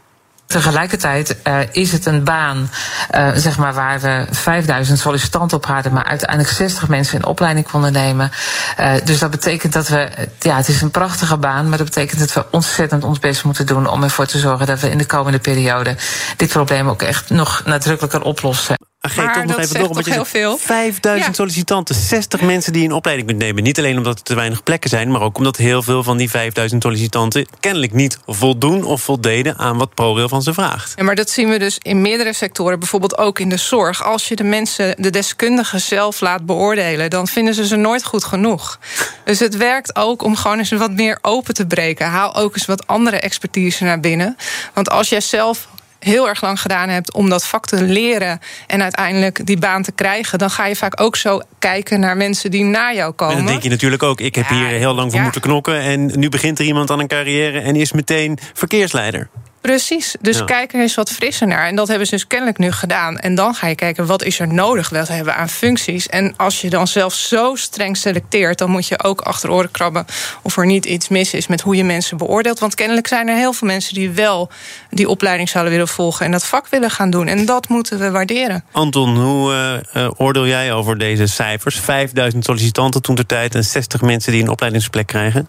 Tegelijkertijd 0.48 1.38
uh, 1.48 1.60
is 1.72 1.92
het 1.92 2.06
een 2.06 2.24
baan 2.24 2.70
uh, 3.16 3.32
zeg 3.36 3.58
maar, 3.58 3.74
waar 3.74 4.00
we 4.00 4.26
5000 4.32 5.00
sollicitanten 5.00 5.58
op 5.58 5.66
hadden, 5.66 5.94
maar 5.94 6.06
uiteindelijk 6.06 6.50
60 6.50 6.88
mensen 6.88 7.16
in 7.20 7.26
opleiding 7.26 7.68
konden 7.68 7.94
nemen. 7.94 8.32
Uh, 8.80 8.94
dus 9.04 9.20
dat 9.20 9.32
betekent 9.32 9.74
dat 9.74 9.88
we, 9.88 10.10
ja, 10.40 10.56
het 10.56 10.68
is 10.68 10.82
een 10.82 10.92
prachtige 10.92 11.38
baan, 11.38 11.70
maar 11.70 11.78
dat 11.78 11.88
betekent 11.88 12.20
dat 12.20 12.34
we 12.34 12.46
ontzettend 12.52 13.04
ons 13.04 13.20
best 13.20 13.44
moeten 13.44 13.66
doen 13.66 13.88
om 13.88 14.04
ervoor 14.04 14.26
te 14.26 14.38
zorgen 14.38 14.68
dat 14.68 14.80
we 14.80 14.90
in 14.90 14.98
de 14.98 15.06
komende 15.06 15.40
periode 15.40 15.96
dit 16.38 16.50
probleem 16.50 16.90
ook 16.90 17.02
echt 17.02 17.30
nog 17.30 17.62
nadrukkelijker 17.66 18.22
oplossen. 18.22 18.76
Geef 19.10 19.34
toch 19.34 19.46
nog 19.46 19.58
even 19.58 19.80
door, 19.80 19.88
omdat 19.88 20.06
heel 20.06 20.26
veel. 20.26 20.58
5000 20.58 21.28
ja. 21.28 21.34
sollicitanten, 21.34 21.96
60 21.96 22.42
mensen 22.42 22.74
die 22.74 22.86
een 22.86 22.92
opleiding 22.92 23.28
kunt 23.28 23.42
nemen. 23.42 23.64
Niet 23.64 23.78
alleen 23.78 23.98
omdat 23.98 24.18
er 24.18 24.24
te 24.24 24.36
weinig 24.36 24.64
plekken 24.64 24.90
zijn, 24.90 25.12
maar 25.12 25.22
ook 25.22 25.38
omdat 25.38 25.58
heel 25.58 25.84
veel 25.84 26.04
van 26.04 26.18
die 26.18 26.30
5000 26.30 26.84
sollicitanten 26.84 27.48
kennelijk 27.60 27.94
niet 27.94 28.18
voldoen 28.26 28.84
of 28.84 29.02
voldeden 29.02 29.58
aan 29.58 29.78
wat 29.78 29.94
ProRail 29.94 30.30
van 30.30 30.42
ze 30.42 30.54
vraagt. 30.54 30.94
Ja, 30.96 31.04
maar 31.04 31.16
dat 31.16 31.30
zien 31.30 31.50
we 31.50 31.60
dus 31.60 31.78
in 31.82 32.02
meerdere 32.02 32.34
sectoren, 32.34 32.80
bijvoorbeeld 32.80 33.18
ook 33.18 33.40
in 33.40 33.50
de 33.50 33.58
zorg. 33.58 34.04
Als 34.04 34.28
je 34.28 34.36
de 34.36 34.44
mensen, 34.44 34.96
de 34.98 35.10
deskundigen 35.10 35.82
zelf 35.82 36.22
laat 36.22 36.46
beoordelen, 36.46 37.10
dan 37.10 37.28
vinden 37.28 37.54
ze 37.54 37.68
ze 37.68 37.76
nooit 37.76 38.04
goed 38.04 38.24
genoeg. 38.24 38.80
Dus 39.24 39.40
het 39.40 39.58
werkt 39.58 39.96
ook 39.96 40.24
om 40.24 40.36
gewoon 40.36 40.58
eens 40.58 40.72
wat 40.72 40.92
meer 40.92 41.18
open 41.22 41.54
te 41.54 41.66
breken. 41.66 42.08
Haal 42.08 42.36
ook 42.36 42.56
eens 42.56 42.66
wat 42.66 42.88
andere 42.88 43.20
expertise 43.20 43.84
naar 43.84 44.00
binnen. 44.00 44.38
Want 44.74 44.90
als 44.90 45.10
jij 45.10 45.22
zelf 45.22 45.68
heel 46.00 46.28
erg 46.28 46.42
lang 46.42 46.62
gedaan 46.62 46.90
hebt 46.90 47.14
om 47.14 47.30
dat 47.30 47.48
vak 47.48 47.66
te 47.66 47.84
leren 47.84 48.40
en 48.68 48.82
uiteindelijk 48.82 49.46
die 49.46 49.58
baan 49.58 49.84
te 49.84 49.92
krijgen, 49.92 50.38
dan 50.38 50.50
ga 50.50 50.66
je 50.66 50.76
vaak 50.76 51.02
ook 51.02 51.16
zo 51.16 51.42
kijken 51.60 52.00
naar 52.00 52.18
mensen 52.18 52.52
die 52.52 52.64
na 52.64 52.94
jou 52.94 53.14
komen. 53.14 53.34
En 53.34 53.40
dan 53.42 53.52
denk 53.52 53.64
je 53.64 53.70
natuurlijk 53.70 54.04
ook, 54.04 54.22
ik 54.22 54.36
heb 54.36 54.50
ja, 54.50 54.56
hier 54.56 54.68
heel 54.68 54.94
lang 54.94 55.08
voor 55.08 55.18
ja. 55.18 55.24
moeten 55.24 55.42
knokken 55.42 55.80
en 55.80 56.20
nu 56.20 56.30
begint 56.30 56.60
er 56.60 56.66
iemand 56.66 56.92
aan 56.92 57.00
een 57.00 57.08
carrière 57.08 57.60
en 57.60 57.76
is 57.76 57.92
meteen 57.92 58.38
verkeersleider. 58.54 59.30
Precies, 59.66 60.16
dus 60.22 60.38
ja. 60.38 60.46
kijk 60.46 60.74
er 60.74 60.82
eens 60.82 60.96
wat 60.96 61.12
frisser 61.12 61.48
naar. 61.48 61.68
En 61.68 61.76
dat 61.76 61.88
hebben 61.88 62.08
ze 62.08 62.14
dus 62.14 62.28
kennelijk 62.28 62.58
nu 62.58 62.72
gedaan. 62.72 63.18
En 63.18 63.36
dan 63.36 63.54
ga 63.56 63.68
je 63.68 63.76
kijken, 63.76 64.06
wat 64.06 64.24
is 64.24 64.40
er 64.40 64.54
nodig? 64.54 64.90
Wat 64.90 65.08
hebben 65.08 65.34
we 65.34 65.40
aan 65.40 65.50
functies? 65.50 66.08
En 66.08 66.34
als 66.38 66.62
je 66.62 66.70
dan 66.70 66.88
zelf 66.88 67.14
zo 67.14 67.56
streng 67.56 67.98
selecteert... 67.98 68.58
dan 68.58 68.70
moet 68.70 68.88
je 68.88 69.04
ook 69.04 69.22
achter 69.22 69.52
oren 69.52 69.72
krabben... 69.72 70.06
of 70.42 70.58
er 70.58 70.66
niet 70.66 70.86
iets 70.86 71.08
mis 71.08 71.34
is 71.34 71.48
met 71.48 71.62
hoe 71.62 71.76
je 71.76 71.84
mensen 71.84 72.18
beoordeelt. 72.18 72.60
Want 72.60 72.76
kennelijk 72.76 73.08
zijn 73.08 73.28
er 73.28 73.36
heel 73.36 73.54
veel 73.54 73.68
mensen 73.68 73.94
die 73.94 74.10
wel... 74.10 74.50
die 74.90 75.10
opleiding 75.10 75.50
zouden 75.50 75.74
willen 75.74 75.88
volgen 75.88 76.26
en 76.26 76.32
dat 76.32 76.46
vak 76.46 76.68
willen 76.68 76.90
gaan 76.90 77.10
doen. 77.10 77.28
En 77.28 77.46
dat 77.46 77.68
moeten 77.68 78.00
we 78.00 78.12
waarderen. 78.12 78.64
Anton, 78.72 79.18
hoe 79.18 79.54
uh, 79.94 80.04
uh, 80.04 80.12
oordeel 80.18 80.48
jij 80.48 80.74
over 80.74 80.98
deze 80.98 81.28
cijfers? 81.28 81.80
5000 81.80 82.46
sollicitanten 82.46 83.02
toen 83.02 83.16
ter 83.16 83.26
tijd... 83.26 83.56
en 83.56 83.64
60 83.64 84.02
mensen 84.02 84.32
die 84.32 84.42
een 84.42 84.50
opleidingsplek 84.50 85.08
krijgen? 85.08 85.48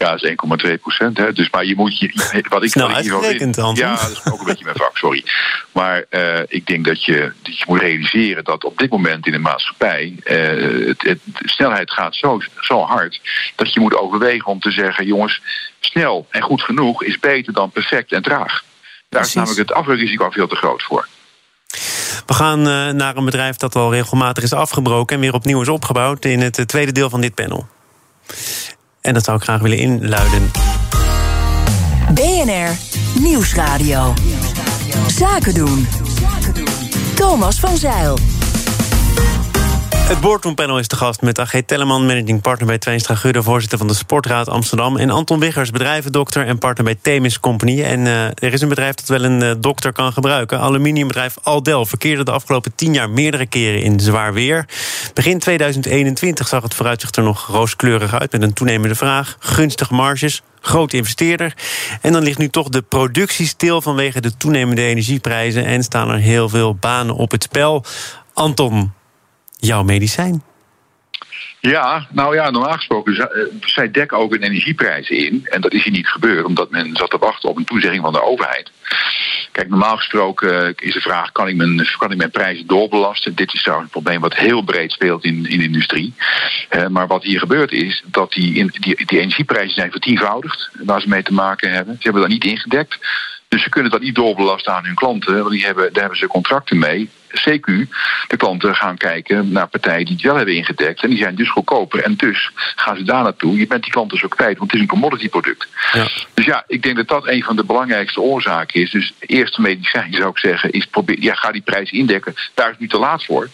Ja, 0.00 0.10
dat 0.10 0.22
is 0.22 0.70
1,2 0.70 0.80
procent. 0.80 1.36
Dus, 1.36 1.50
maar 1.50 1.64
je 1.64 1.74
moet 1.76 1.98
je. 1.98 2.42
Wat 2.48 2.62
ik, 2.62 2.74
nou, 2.74 2.92
uitgerekend, 2.92 3.56
in, 3.56 3.74
Ja, 3.74 3.96
dat 3.96 4.10
is 4.10 4.32
ook 4.32 4.40
een 4.40 4.46
beetje 4.46 4.64
mijn 4.64 4.76
vak, 4.76 4.96
sorry. 4.96 5.24
Maar 5.72 6.04
uh, 6.10 6.40
ik 6.48 6.66
denk 6.66 6.84
dat 6.84 7.04
je, 7.04 7.32
dat 7.42 7.58
je 7.58 7.64
moet 7.68 7.80
realiseren 7.80 8.44
dat 8.44 8.64
op 8.64 8.78
dit 8.78 8.90
moment 8.90 9.26
in 9.26 9.32
de 9.32 9.38
maatschappij. 9.38 10.16
Uh, 10.24 10.86
het, 10.86 11.02
het, 11.02 11.18
de 11.24 11.48
snelheid 11.48 11.90
gaat 11.90 12.14
zo, 12.14 12.38
zo 12.60 12.80
hard. 12.80 13.20
dat 13.56 13.72
je 13.72 13.80
moet 13.80 13.96
overwegen 13.96 14.46
om 14.46 14.60
te 14.60 14.70
zeggen: 14.70 15.06
jongens, 15.06 15.40
snel 15.80 16.26
en 16.30 16.42
goed 16.42 16.62
genoeg 16.62 17.04
is 17.04 17.18
beter 17.18 17.52
dan 17.52 17.70
perfect 17.70 18.12
en 18.12 18.22
traag. 18.22 18.64
Daar 19.08 19.22
is 19.22 19.34
namelijk 19.34 19.58
het 19.58 19.72
afrisico 19.72 20.30
veel 20.30 20.48
te 20.48 20.56
groot 20.56 20.82
voor. 20.82 21.08
We 22.26 22.34
gaan 22.34 22.58
uh, 22.58 22.88
naar 22.88 23.16
een 23.16 23.24
bedrijf 23.24 23.56
dat 23.56 23.74
al 23.74 23.92
regelmatig 23.92 24.44
is 24.44 24.52
afgebroken 24.52 25.16
en 25.16 25.22
weer 25.22 25.34
opnieuw 25.34 25.60
is 25.60 25.68
opgebouwd 25.68 26.24
in 26.24 26.40
het 26.40 26.68
tweede 26.68 26.92
deel 26.92 27.10
van 27.10 27.20
dit 27.20 27.34
panel. 27.34 27.68
En 29.00 29.14
dat 29.14 29.24
zou 29.24 29.36
ik 29.36 29.42
graag 29.42 29.60
willen 29.60 29.78
inluiden. 29.78 30.50
BNR 32.14 32.76
Nieuwsradio. 33.20 34.14
Zaken 35.06 35.54
doen. 35.54 35.86
Thomas 37.14 37.60
van 37.60 37.76
Zeil. 37.76 38.18
Het 40.10 40.20
boardroompanel 40.20 40.78
is 40.78 40.86
te 40.86 40.96
gast 40.96 41.22
met 41.22 41.38
AG 41.38 41.60
Telleman, 41.66 42.06
managing 42.06 42.40
partner 42.40 42.66
bij 42.66 42.78
Twijnstra 42.78 43.14
Gudde, 43.14 43.42
voorzitter 43.42 43.78
van 43.78 43.86
de 43.86 43.94
Sportraad 43.94 44.48
Amsterdam. 44.48 44.96
En 44.96 45.10
Anton 45.10 45.38
Wiggers, 45.40 45.70
bedrijvendokter 45.70 46.46
en 46.46 46.58
partner 46.58 46.84
bij 46.84 46.98
Themis 47.02 47.40
Company. 47.40 47.82
En 47.82 48.00
uh, 48.00 48.24
er 48.24 48.52
is 48.52 48.60
een 48.60 48.68
bedrijf 48.68 48.94
dat 48.94 49.08
wel 49.08 49.24
een 49.24 49.42
uh, 49.42 49.52
dokter 49.58 49.92
kan 49.92 50.12
gebruiken. 50.12 50.60
Aluminiumbedrijf 50.60 51.36
Aldel 51.42 51.86
verkeerde 51.86 52.24
de 52.24 52.30
afgelopen 52.30 52.74
tien 52.74 52.94
jaar 52.94 53.10
meerdere 53.10 53.46
keren 53.46 53.82
in 53.82 54.00
zwaar 54.00 54.32
weer. 54.32 54.68
Begin 55.14 55.38
2021 55.38 56.48
zag 56.48 56.62
het 56.62 56.74
vooruitzicht 56.74 57.16
er 57.16 57.22
nog 57.22 57.46
rooskleurig 57.46 58.14
uit 58.14 58.32
met 58.32 58.42
een 58.42 58.52
toenemende 58.52 58.94
vraag, 58.94 59.36
gunstige 59.38 59.94
marges, 59.94 60.42
grote 60.60 60.96
investeerder. 60.96 61.54
En 62.00 62.12
dan 62.12 62.22
ligt 62.22 62.38
nu 62.38 62.48
toch 62.48 62.68
de 62.68 62.82
productie 62.82 63.46
stil 63.46 63.82
vanwege 63.82 64.20
de 64.20 64.36
toenemende 64.36 64.82
energieprijzen 64.82 65.64
en 65.64 65.82
staan 65.82 66.10
er 66.10 66.18
heel 66.18 66.48
veel 66.48 66.74
banen 66.74 67.14
op 67.14 67.30
het 67.30 67.42
spel. 67.42 67.84
Anton, 68.34 68.92
jouw 69.60 69.82
medicijn? 69.82 70.42
Ja, 71.60 72.06
nou 72.10 72.34
ja, 72.34 72.50
normaal 72.50 72.72
gesproken, 72.72 73.28
zij 73.60 73.90
dekken 73.90 74.18
ook 74.18 74.34
een 74.34 74.42
energieprijzen 74.42 75.16
in. 75.16 75.46
En 75.50 75.60
dat 75.60 75.72
is 75.72 75.84
hier 75.84 75.92
niet 75.92 76.08
gebeurd, 76.08 76.44
omdat 76.44 76.70
men 76.70 76.96
zat 76.96 77.10
te 77.10 77.18
wachten 77.18 77.48
op 77.48 77.56
een 77.56 77.64
toezegging 77.64 78.02
van 78.02 78.12
de 78.12 78.22
overheid. 78.22 78.70
Kijk, 79.52 79.68
normaal 79.68 79.96
gesproken 79.96 80.74
is 80.76 80.94
de 80.94 81.00
vraag: 81.00 81.32
kan 81.32 81.48
ik 81.48 81.56
mijn, 81.56 81.88
kan 81.98 82.10
ik 82.10 82.16
mijn 82.16 82.30
prijzen 82.30 82.66
doorbelasten? 82.66 83.34
Dit 83.34 83.54
is 83.54 83.62
trouwens 83.62 83.88
een 83.88 84.02
probleem 84.02 84.20
wat 84.20 84.36
heel 84.36 84.62
breed 84.62 84.92
speelt 84.92 85.24
in, 85.24 85.46
in 85.46 85.58
de 85.58 85.64
industrie. 85.64 86.14
Uh, 86.70 86.86
maar 86.86 87.06
wat 87.06 87.22
hier 87.22 87.38
gebeurt 87.38 87.72
is 87.72 88.02
dat 88.06 88.32
die, 88.32 88.70
die, 88.80 89.06
die 89.06 89.20
energieprijzen 89.20 89.74
zijn 89.74 89.90
vertienvoudigd 89.90 90.70
waar 90.84 91.00
ze 91.00 91.08
mee 91.08 91.22
te 91.22 91.32
maken 91.32 91.72
hebben. 91.72 91.94
Ze 91.94 92.02
hebben 92.02 92.22
dat 92.22 92.30
niet 92.30 92.44
ingedekt. 92.44 92.98
Dus 93.50 93.62
ze 93.62 93.68
kunnen 93.68 93.90
dat 93.90 94.00
niet 94.00 94.14
doorbelasten 94.14 94.72
aan 94.72 94.84
hun 94.84 94.94
klanten, 94.94 95.38
want 95.38 95.50
die 95.50 95.64
hebben, 95.64 95.92
daar 95.92 96.00
hebben 96.00 96.18
ze 96.18 96.26
contracten 96.26 96.78
mee. 96.78 97.10
CQ, 97.28 97.64
de 98.26 98.36
klanten 98.36 98.74
gaan 98.74 98.96
kijken 98.96 99.52
naar 99.52 99.68
partijen 99.68 100.04
die 100.04 100.14
het 100.14 100.24
wel 100.24 100.36
hebben 100.36 100.54
ingedekt. 100.54 101.02
En 101.02 101.08
die 101.08 101.18
zijn 101.18 101.34
dus 101.34 101.50
goedkoper. 101.50 102.02
En 102.02 102.14
dus 102.16 102.50
gaan 102.54 102.96
ze 102.96 103.02
daar 103.02 103.22
naartoe. 103.22 103.58
Je 103.58 103.66
bent 103.66 103.82
die 103.82 103.92
klanten 103.92 104.14
dus 104.14 104.24
ook 104.24 104.36
kwijt, 104.36 104.58
want 104.58 104.70
het 104.70 104.80
is 104.80 104.86
een 104.86 104.92
commodity 104.92 105.28
product. 105.28 105.68
Ja. 105.92 106.08
Dus 106.34 106.44
ja, 106.44 106.64
ik 106.66 106.82
denk 106.82 106.96
dat 106.96 107.08
dat 107.08 107.26
een 107.26 107.42
van 107.42 107.56
de 107.56 107.64
belangrijkste 107.64 108.20
oorzaken 108.20 108.80
is. 108.80 108.90
Dus 108.90 109.12
eerste 109.18 109.60
medicijn 109.60 110.14
zou 110.14 110.30
ik 110.30 110.38
zeggen, 110.38 110.70
is 110.70 110.86
probeer, 110.86 111.22
ja, 111.22 111.34
ga 111.34 111.52
die 111.52 111.62
prijs 111.62 111.90
indekken. 111.90 112.34
Daar 112.54 112.66
is 112.66 112.72
het 112.72 112.80
nu 112.80 112.88
te 112.88 112.98
laat 112.98 113.24
voor. 113.24 113.48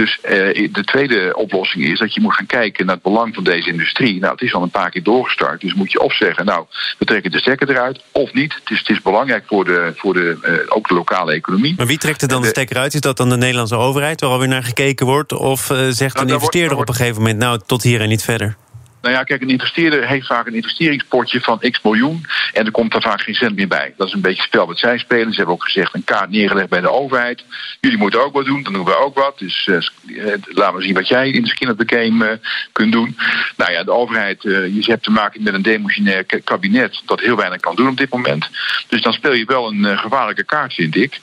Dus 0.00 0.18
uh, 0.22 0.30
de 0.72 0.84
tweede 0.84 1.32
oplossing 1.36 1.84
is 1.84 1.98
dat 1.98 2.14
je 2.14 2.20
moet 2.20 2.34
gaan 2.34 2.46
kijken 2.46 2.86
naar 2.86 2.94
het 2.94 3.04
belang 3.04 3.34
van 3.34 3.44
deze 3.44 3.68
industrie. 3.68 4.20
Nou, 4.20 4.32
het 4.32 4.42
is 4.42 4.54
al 4.54 4.62
een 4.62 4.70
paar 4.70 4.90
keer 4.90 5.02
doorgestart. 5.02 5.60
Dus 5.60 5.74
moet 5.74 5.92
je 5.92 6.00
of 6.00 6.16
zeggen, 6.16 6.44
nou, 6.44 6.66
we 6.98 7.04
trekken 7.04 7.30
de 7.30 7.38
stekker 7.38 7.70
eruit, 7.70 8.00
of 8.12 8.32
niet. 8.32 8.54
Het 8.54 8.70
is, 8.70 8.78
het 8.78 8.88
is 8.88 9.02
belangrijk 9.02 9.44
voor, 9.46 9.64
de, 9.64 9.92
voor 9.96 10.14
de, 10.14 10.38
uh, 10.42 10.76
ook 10.76 10.88
de 10.88 10.94
lokale 10.94 11.32
economie. 11.32 11.74
Maar 11.76 11.86
wie 11.86 11.98
trekt 11.98 12.22
er 12.22 12.28
dan 12.28 12.40
de, 12.40 12.46
de 12.46 12.52
stekker 12.52 12.76
uit? 12.76 12.94
Is 12.94 13.00
dat 13.00 13.16
dan 13.16 13.28
de 13.28 13.36
Nederlandse 13.36 13.76
overheid, 13.76 14.20
waar 14.20 14.30
alweer 14.30 14.48
naar 14.48 14.62
gekeken 14.62 15.06
wordt? 15.06 15.32
Of 15.32 15.70
uh, 15.70 15.78
zegt 15.88 16.14
nou, 16.14 16.26
een 16.26 16.32
investeerder 16.32 16.74
wordt, 16.74 16.90
op 16.90 16.96
een 16.96 17.00
gegeven 17.00 17.22
moment, 17.22 17.38
nou, 17.38 17.60
tot 17.66 17.82
hier 17.82 18.00
en 18.00 18.08
niet 18.08 18.24
verder? 18.24 18.56
Nou 19.02 19.14
ja, 19.14 19.24
kijk, 19.24 19.42
een 19.42 19.50
investeerder 19.50 20.08
heeft 20.08 20.26
vaak 20.26 20.46
een 20.46 20.54
investeringspotje 20.54 21.40
van 21.40 21.58
x 21.70 21.80
miljoen. 21.82 22.26
En 22.52 22.64
er 22.64 22.70
komt 22.70 22.92
daar 22.92 23.02
vaak 23.02 23.20
geen 23.20 23.34
cent 23.34 23.56
meer 23.56 23.68
bij. 23.68 23.94
Dat 23.96 24.06
is 24.06 24.12
een 24.12 24.20
beetje 24.20 24.42
het 24.42 24.46
spel 24.46 24.66
wat 24.66 24.78
zij 24.78 24.98
spelen. 24.98 25.30
Ze 25.30 25.36
hebben 25.36 25.54
ook 25.54 25.64
gezegd 25.64 25.94
een 25.94 26.04
kaart 26.04 26.30
neergelegd 26.30 26.68
bij 26.68 26.80
de 26.80 26.90
overheid. 26.90 27.44
Jullie 27.80 27.98
moeten 27.98 28.24
ook 28.24 28.32
wat 28.32 28.44
doen, 28.44 28.62
dan 28.62 28.72
doen 28.72 28.84
we 28.84 28.96
ook 28.96 29.14
wat. 29.14 29.38
Dus 29.38 29.66
uh, 29.66 30.34
laten 30.44 30.76
we 30.76 30.82
zien 30.82 30.94
wat 30.94 31.08
jij 31.08 31.30
in 31.30 31.42
de 31.42 31.48
skin 31.48 31.70
of 31.70 31.76
the 31.76 31.96
game 31.96 32.30
uh, 32.30 32.36
kunt 32.72 32.92
doen. 32.92 33.16
Nou 33.56 33.72
ja, 33.72 33.84
de 33.84 33.92
overheid, 33.92 34.42
je 34.42 34.82
hebt 34.82 35.04
te 35.04 35.10
maken 35.10 35.42
met 35.42 35.54
een 35.54 35.62
demotionair 35.62 36.24
kabinet 36.44 37.02
dat 37.06 37.20
heel 37.20 37.36
weinig 37.36 37.60
kan 37.60 37.76
doen 37.76 37.88
op 37.88 37.96
dit 37.96 38.10
moment. 38.10 38.48
Dus 38.88 39.02
dan 39.02 39.12
speel 39.12 39.32
je 39.32 39.44
wel 39.44 39.68
een 39.68 39.98
gevaarlijke 39.98 40.44
kaart, 40.44 40.74
vind 40.74 40.96
ik 40.96 41.20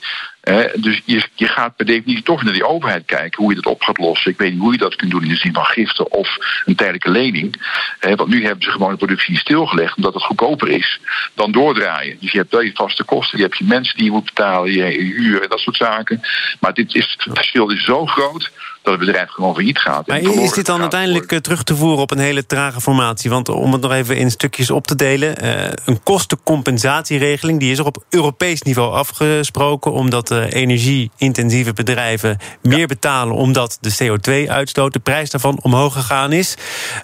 dus 0.74 1.02
je, 1.04 1.28
je 1.34 1.48
gaat 1.48 1.76
per 1.76 1.86
definitie 1.86 2.22
toch 2.22 2.42
naar 2.42 2.52
die 2.52 2.66
overheid 2.66 3.04
kijken 3.04 3.42
hoe 3.42 3.54
je 3.54 3.60
dat 3.60 3.72
op 3.72 3.82
gaat 3.82 3.98
lossen. 3.98 4.30
Ik 4.30 4.38
weet 4.38 4.52
niet 4.52 4.60
hoe 4.60 4.72
je 4.72 4.78
dat 4.78 4.96
kunt 4.96 5.10
doen 5.10 5.22
in 5.22 5.28
de 5.28 5.36
zin 5.36 5.52
van 5.52 5.64
giften 5.64 6.12
of 6.12 6.36
een 6.64 6.76
tijdelijke 6.76 7.10
lening. 7.10 7.54
want 8.00 8.28
nu 8.28 8.44
hebben 8.44 8.64
ze 8.64 8.70
gewoon 8.70 8.90
de 8.90 8.96
productie 8.96 9.38
stilgelegd 9.38 9.96
omdat 9.96 10.14
het 10.14 10.22
goedkoper 10.22 10.68
is 10.68 11.00
dan 11.34 11.52
doordraaien. 11.52 12.16
Dus 12.20 12.32
je 12.32 12.38
hebt 12.38 12.50
wel 12.52 12.60
je 12.60 12.70
vaste 12.74 13.04
kosten, 13.04 13.38
je 13.38 13.44
hebt 13.44 13.58
je 13.58 13.64
mensen 13.64 13.96
die 13.96 14.04
je 14.04 14.10
moet 14.10 14.24
betalen, 14.24 14.72
je, 14.72 14.84
huur 14.84 15.42
en 15.42 15.48
dat 15.48 15.60
soort 15.60 15.76
zaken. 15.76 16.20
Maar 16.60 16.74
dit 16.74 16.94
is, 16.94 17.16
het 17.18 17.36
verschil 17.36 17.70
is 17.70 17.84
zo 17.84 18.06
groot 18.06 18.50
dat 18.82 18.92
het 18.92 19.06
bedrijf 19.06 19.30
gewoon 19.30 19.54
failliet 19.54 19.78
gaat. 19.78 20.06
Maar 20.06 20.20
is 20.20 20.52
dit 20.52 20.66
dan 20.66 20.80
uiteindelijk 20.80 21.32
eh, 21.32 21.38
terug 21.38 21.62
te 21.62 21.76
voeren 21.76 21.98
op 21.98 22.10
een 22.10 22.18
hele 22.18 22.46
trage 22.46 22.80
formatie? 22.80 23.30
Want 23.30 23.48
om 23.48 23.72
het 23.72 23.80
nog 23.80 23.92
even 23.92 24.16
in 24.16 24.30
stukjes 24.30 24.70
op 24.70 24.86
te 24.86 24.94
delen... 24.94 25.44
Uh, 25.44 25.64
een 25.84 26.02
kostencompensatieregeling 26.02 27.60
die 27.60 27.72
is 27.72 27.78
er 27.78 27.86
op 27.86 28.04
Europees 28.10 28.62
niveau 28.62 28.92
afgesproken... 28.94 29.92
omdat 29.92 30.30
uh, 30.30 30.52
energie-intensieve 30.52 31.72
bedrijven 31.72 32.38
meer 32.62 32.86
betalen... 32.86 33.34
omdat 33.34 33.78
de 33.80 33.94
CO2-uitstoot, 34.02 34.92
de 34.92 34.98
prijs 34.98 35.30
daarvan, 35.30 35.62
omhoog 35.62 35.92
gegaan 35.92 36.32
is. 36.32 36.54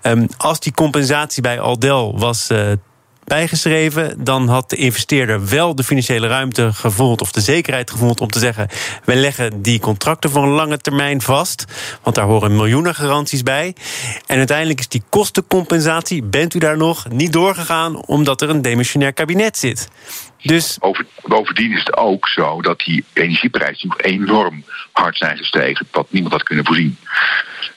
Um, 0.02 0.26
als 0.36 0.60
die 0.60 0.72
compensatie 0.72 1.42
bij 1.42 1.60
Aldel 1.60 2.18
was 2.18 2.50
bijgeschreven, 3.24 4.24
dan 4.24 4.48
had 4.48 4.70
de 4.70 4.76
investeerder 4.76 5.48
wel 5.48 5.74
de 5.74 5.84
financiële 5.84 6.26
ruimte 6.26 6.72
gevoeld 6.72 7.20
of 7.20 7.32
de 7.32 7.40
zekerheid 7.40 7.90
gevoeld 7.90 8.20
om 8.20 8.30
te 8.30 8.38
zeggen: 8.38 8.68
we 9.04 9.14
leggen 9.14 9.62
die 9.62 9.80
contracten 9.80 10.30
voor 10.30 10.42
een 10.42 10.48
lange 10.48 10.78
termijn 10.78 11.22
vast, 11.22 11.64
want 12.02 12.16
daar 12.16 12.26
horen 12.26 12.56
miljoenen 12.56 12.94
garanties 12.94 13.42
bij. 13.42 13.74
En 14.26 14.38
uiteindelijk 14.38 14.78
is 14.78 14.88
die 14.88 15.02
kostencompensatie, 15.08 16.22
bent 16.22 16.54
u 16.54 16.58
daar 16.58 16.76
nog, 16.76 17.08
niet 17.10 17.32
doorgegaan 17.32 18.06
omdat 18.06 18.40
er 18.40 18.50
een 18.50 18.62
demissionair 18.62 19.12
kabinet 19.12 19.58
zit. 19.58 19.88
Dus... 20.44 20.78
bovendien 21.22 21.72
is 21.72 21.78
het 21.78 21.96
ook 21.96 22.28
zo 22.28 22.62
dat 22.62 22.78
die 22.78 23.04
energieprijzen 23.12 23.94
enorm 23.96 24.64
hard 24.92 25.16
zijn 25.16 25.36
gestegen, 25.36 25.86
wat 25.90 26.06
niemand 26.10 26.32
had 26.32 26.42
kunnen 26.42 26.64
voorzien. 26.64 26.98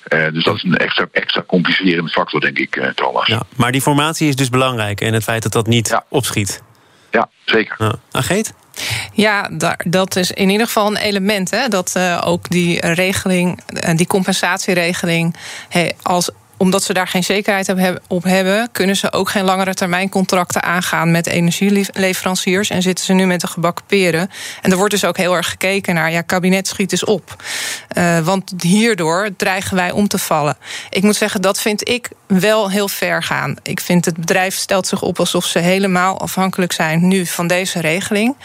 Uh, 0.10 0.32
dus 0.32 0.44
dat 0.44 0.56
is 0.56 0.64
een 0.64 0.78
extra, 0.78 1.08
extra 1.12 1.44
complicerende 1.48 2.10
factor, 2.10 2.40
denk 2.40 2.58
ik, 2.58 2.76
uh, 2.76 2.88
Thomas. 2.88 3.28
Ja, 3.28 3.42
maar 3.56 3.72
die 3.72 3.82
formatie 3.82 4.28
is 4.28 4.36
dus 4.36 4.50
belangrijk 4.50 5.02
en 5.02 5.14
het 5.14 5.24
feit 5.24 5.44
dat 5.44 5.52
dat 5.52 5.68
niet 5.68 5.88
ja. 5.88 6.04
opschiet. 6.10 6.64
Ja, 7.12 7.30
zeker. 7.46 7.76
Ja. 7.78 7.96
Ageet? 8.12 8.54
Ja, 9.14 9.50
dat 9.86 10.16
is 10.16 10.32
in 10.32 10.50
ieder 10.50 10.66
geval 10.66 10.88
een 10.88 10.98
element. 10.98 11.52
Hè, 11.52 11.68
dat 11.68 11.94
uh, 11.98 12.22
ook 12.26 12.50
die 12.50 12.88
regeling, 12.88 13.64
die 13.96 14.08
compensatieregeling, 14.08 15.36
hey, 15.70 15.96
als 16.02 16.30
omdat 16.58 16.84
ze 16.84 16.94
daar 16.94 17.08
geen 17.08 17.24
zekerheid 17.24 17.74
op 18.08 18.24
hebben, 18.24 18.70
kunnen 18.72 18.96
ze 18.96 19.12
ook 19.12 19.30
geen 19.30 19.44
langere 19.44 19.74
termijn 19.74 20.10
contracten 20.10 20.64
aangaan 20.64 21.12
met 21.12 21.28
energieleveranciers. 21.28 22.70
En 22.70 22.82
zitten 22.82 23.06
ze 23.06 23.14
nu 23.14 23.26
met 23.26 23.42
de 23.42 23.48
gebakken 23.48 23.86
peren. 23.86 24.30
En 24.62 24.72
er 24.72 24.78
wordt 24.78 24.94
dus 24.94 25.06
ook 25.06 25.18
heel 25.18 25.36
erg 25.36 25.50
gekeken 25.50 25.94
naar, 25.94 26.12
ja, 26.12 26.22
kabinet 26.22 26.68
schiet 26.68 26.92
eens 26.92 27.06
op. 27.06 27.44
Uh, 27.98 28.20
want 28.20 28.54
hierdoor 28.62 29.30
dreigen 29.38 29.76
wij 29.76 29.92
om 29.92 30.08
te 30.08 30.18
vallen. 30.18 30.58
Ik 30.90 31.04
moet 31.04 31.16
zeggen, 31.16 31.42
dat 31.42 31.62
vind 31.62 31.90
ik 31.90 32.10
wel 32.28 32.72
heel 32.72 32.88
ver 32.88 33.24
gaan. 33.24 33.56
Ik 33.64 33.80
vind 33.80 34.06
het 34.06 34.18
bedrijf 34.18 34.56
stelt 34.56 34.88
zich 34.88 35.02
op 35.02 35.20
alsof 35.20 35.46
ze 35.46 35.60
helemaal 35.60 36.20
afhankelijk 36.20 36.72
zijn 36.72 37.08
nu 37.08 37.26
van 37.26 37.48
deze 37.48 37.80
regeling. 37.80 38.36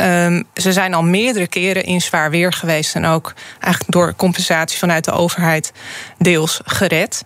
Um, 0.00 0.44
ze 0.54 0.72
zijn 0.72 0.94
al 0.94 1.02
meerdere 1.02 1.46
keren 1.46 1.84
in 1.84 2.00
zwaar 2.00 2.30
weer 2.30 2.52
geweest 2.52 2.94
en 2.94 3.04
ook 3.04 3.34
eigenlijk 3.60 3.92
door 3.92 4.14
compensatie 4.16 4.78
vanuit 4.78 5.04
de 5.04 5.12
overheid 5.12 5.72
deels 6.18 6.60
gered. 6.64 7.22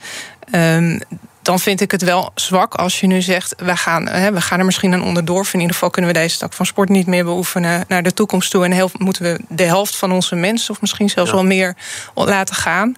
Um, 0.52 1.00
dan 1.48 1.60
vind 1.60 1.80
ik 1.80 1.90
het 1.90 2.02
wel 2.02 2.30
zwak 2.34 2.74
als 2.74 3.00
je 3.00 3.06
nu 3.06 3.22
zegt: 3.22 3.54
we 3.56 3.76
gaan, 3.76 4.08
hè, 4.08 4.32
we 4.32 4.40
gaan 4.40 4.58
er 4.58 4.64
misschien 4.64 4.92
aan 4.92 5.02
onderdoor. 5.02 5.48
In 5.52 5.60
ieder 5.60 5.74
geval 5.74 5.90
kunnen 5.90 6.12
we 6.12 6.18
deze 6.18 6.38
tak 6.38 6.52
van 6.52 6.66
sport 6.66 6.88
niet 6.88 7.06
meer 7.06 7.24
beoefenen 7.24 7.84
naar 7.88 8.02
de 8.02 8.14
toekomst 8.14 8.50
toe. 8.50 8.64
En 8.64 8.70
heel, 8.70 8.90
moeten 8.98 9.22
we 9.22 9.40
de 9.48 9.62
helft 9.62 9.96
van 9.96 10.12
onze 10.12 10.34
mensen, 10.34 10.70
of 10.70 10.80
misschien 10.80 11.08
zelfs 11.08 11.30
wel 11.30 11.44
meer, 11.44 11.76
laten 12.14 12.54
gaan. 12.54 12.96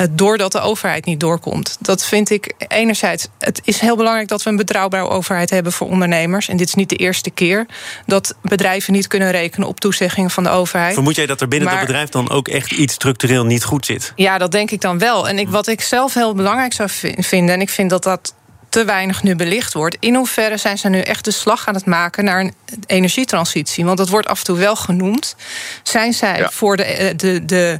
Uh, 0.00 0.06
doordat 0.10 0.52
de 0.52 0.60
overheid 0.60 1.04
niet 1.04 1.20
doorkomt. 1.20 1.76
Dat 1.80 2.04
vind 2.04 2.30
ik 2.30 2.54
enerzijds. 2.68 3.28
Het 3.38 3.60
is 3.64 3.78
heel 3.78 3.96
belangrijk 3.96 4.28
dat 4.28 4.42
we 4.42 4.50
een 4.50 4.56
betrouwbare 4.56 5.08
overheid 5.08 5.50
hebben 5.50 5.72
voor 5.72 5.88
ondernemers. 5.88 6.48
En 6.48 6.56
dit 6.56 6.68
is 6.68 6.74
niet 6.74 6.88
de 6.88 6.96
eerste 6.96 7.30
keer 7.30 7.66
dat 8.06 8.34
bedrijven 8.42 8.92
niet 8.92 9.06
kunnen 9.06 9.30
rekenen 9.30 9.68
op 9.68 9.80
toezeggingen 9.80 10.30
van 10.30 10.42
de 10.42 10.48
overheid. 10.50 10.94
Vermoed 10.94 11.16
jij 11.16 11.26
dat 11.26 11.40
er 11.40 11.48
binnen 11.48 11.68
maar, 11.68 11.78
dat 11.78 11.86
bedrijf 11.86 12.08
dan 12.08 12.30
ook 12.30 12.48
echt 12.48 12.72
iets 12.72 12.94
structureel 12.94 13.44
niet 13.44 13.64
goed 13.64 13.86
zit? 13.86 14.12
Ja, 14.16 14.38
dat 14.38 14.52
denk 14.52 14.70
ik 14.70 14.80
dan 14.80 14.98
wel. 14.98 15.28
En 15.28 15.38
ik, 15.38 15.48
wat 15.48 15.66
ik 15.66 15.80
zelf 15.80 16.14
heel 16.14 16.34
belangrijk 16.34 16.72
zou 16.72 16.88
vinden, 17.16 17.54
en 17.54 17.60
ik 17.60 17.70
vind 17.70 17.90
dat 17.90 18.02
dat 18.02 18.34
te 18.74 18.84
weinig 18.84 19.22
nu 19.22 19.36
belicht 19.36 19.72
wordt. 19.72 19.96
In 20.00 20.14
hoeverre 20.14 20.56
zijn 20.56 20.78
ze 20.78 20.88
nu 20.88 21.00
echt 21.00 21.24
de 21.24 21.30
slag 21.30 21.68
aan 21.68 21.74
het 21.74 21.86
maken 21.86 22.24
naar 22.24 22.40
een 22.40 22.54
energietransitie? 22.86 23.84
Want 23.84 23.98
dat 23.98 24.08
wordt 24.08 24.26
af 24.26 24.38
en 24.38 24.44
toe 24.44 24.58
wel 24.58 24.76
genoemd. 24.76 25.36
Zijn 25.82 26.12
zij 26.12 26.48
voor 26.50 26.76
de, 26.76 26.84
eh, 26.84 27.16
de, 27.16 27.44
de, 27.44 27.78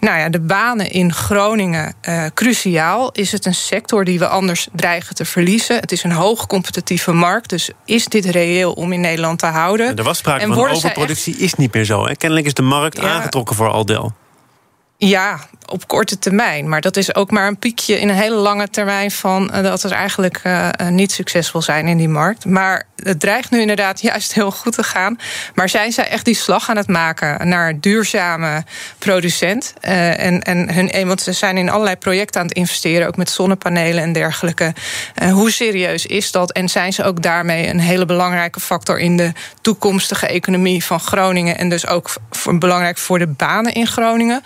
nou 0.00 0.18
ja, 0.18 0.28
de 0.28 0.40
banen 0.40 0.90
in 0.90 1.12
Groningen 1.12 1.94
uh, 2.08 2.24
cruciaal? 2.34 3.12
Is 3.12 3.32
het 3.32 3.46
een 3.46 3.54
sector 3.54 4.04
die 4.04 4.18
we 4.18 4.28
anders 4.28 4.68
dreigen 4.72 5.14
te 5.14 5.24
verliezen? 5.24 5.76
Het 5.76 5.92
is 5.92 6.02
een 6.02 6.12
hoog 6.12 6.46
competitieve 6.46 7.12
markt. 7.12 7.48
Dus 7.48 7.70
is 7.84 8.04
dit 8.04 8.24
reëel 8.24 8.72
om 8.72 8.92
in 8.92 9.00
Nederland 9.00 9.38
te 9.38 9.46
houden? 9.46 9.96
Er 9.96 10.04
was 10.04 10.18
sprake 10.18 10.42
en 10.42 10.54
van 10.54 10.68
overproductie, 10.68 11.32
echt... 11.32 11.42
is 11.42 11.54
niet 11.54 11.74
meer 11.74 11.84
zo. 11.84 12.06
Hè? 12.06 12.14
Kennelijk 12.14 12.46
is 12.46 12.54
de 12.54 12.62
markt 12.62 12.96
ja, 12.96 13.08
aangetrokken 13.08 13.56
voor 13.56 13.68
Aldel. 13.68 14.12
Ja, 14.98 15.38
op 15.66 15.88
korte 15.88 16.18
termijn. 16.18 16.68
Maar 16.68 16.80
dat 16.80 16.96
is 16.96 17.14
ook 17.14 17.30
maar 17.30 17.46
een 17.46 17.58
piekje 17.58 18.00
in 18.00 18.08
een 18.08 18.14
hele 18.14 18.36
lange 18.36 18.68
termijn 18.68 19.10
van 19.10 19.50
uh, 19.54 19.62
dat 19.62 19.82
het 19.82 19.92
eigenlijk 19.92 20.40
uh, 20.46 20.68
niet 20.88 21.12
succesvol 21.12 21.62
zijn 21.62 21.86
in 21.86 21.96
die 21.96 22.08
markt. 22.08 22.44
Maar 22.44 22.86
het 22.96 23.20
dreigt 23.20 23.50
nu 23.50 23.60
inderdaad 23.60 24.00
juist 24.10 24.34
heel 24.34 24.50
goed 24.50 24.72
te 24.72 24.82
gaan. 24.82 25.18
Maar 25.54 25.68
zijn 25.68 25.92
zij 25.92 26.08
echt 26.08 26.24
die 26.24 26.34
slag 26.34 26.70
aan 26.70 26.76
het 26.76 26.88
maken 26.88 27.48
naar 27.48 27.80
duurzame 27.80 28.64
producent? 28.98 29.74
En, 29.80 30.42
en 30.42 30.74
hun, 30.74 31.06
want 31.06 31.20
ze 31.20 31.32
zijn 31.32 31.56
in 31.56 31.68
allerlei 31.68 31.96
projecten 31.96 32.40
aan 32.40 32.46
het 32.46 32.56
investeren, 32.56 33.06
ook 33.06 33.16
met 33.16 33.30
zonnepanelen 33.30 34.02
en 34.02 34.12
dergelijke. 34.12 34.74
hoe 35.30 35.50
serieus 35.50 36.06
is 36.06 36.30
dat? 36.30 36.52
En 36.52 36.68
zijn 36.68 36.92
ze 36.92 37.04
ook 37.04 37.22
daarmee 37.22 37.68
een 37.68 37.80
hele 37.80 38.04
belangrijke 38.04 38.60
factor 38.60 38.98
in 38.98 39.16
de 39.16 39.32
toekomstige 39.60 40.26
economie 40.26 40.84
van 40.84 41.00
Groningen? 41.00 41.58
En 41.58 41.68
dus 41.68 41.86
ook 41.86 42.14
belangrijk 42.58 42.98
voor 42.98 43.18
de 43.18 43.26
banen 43.26 43.72
in 43.72 43.86
Groningen? 43.86 44.42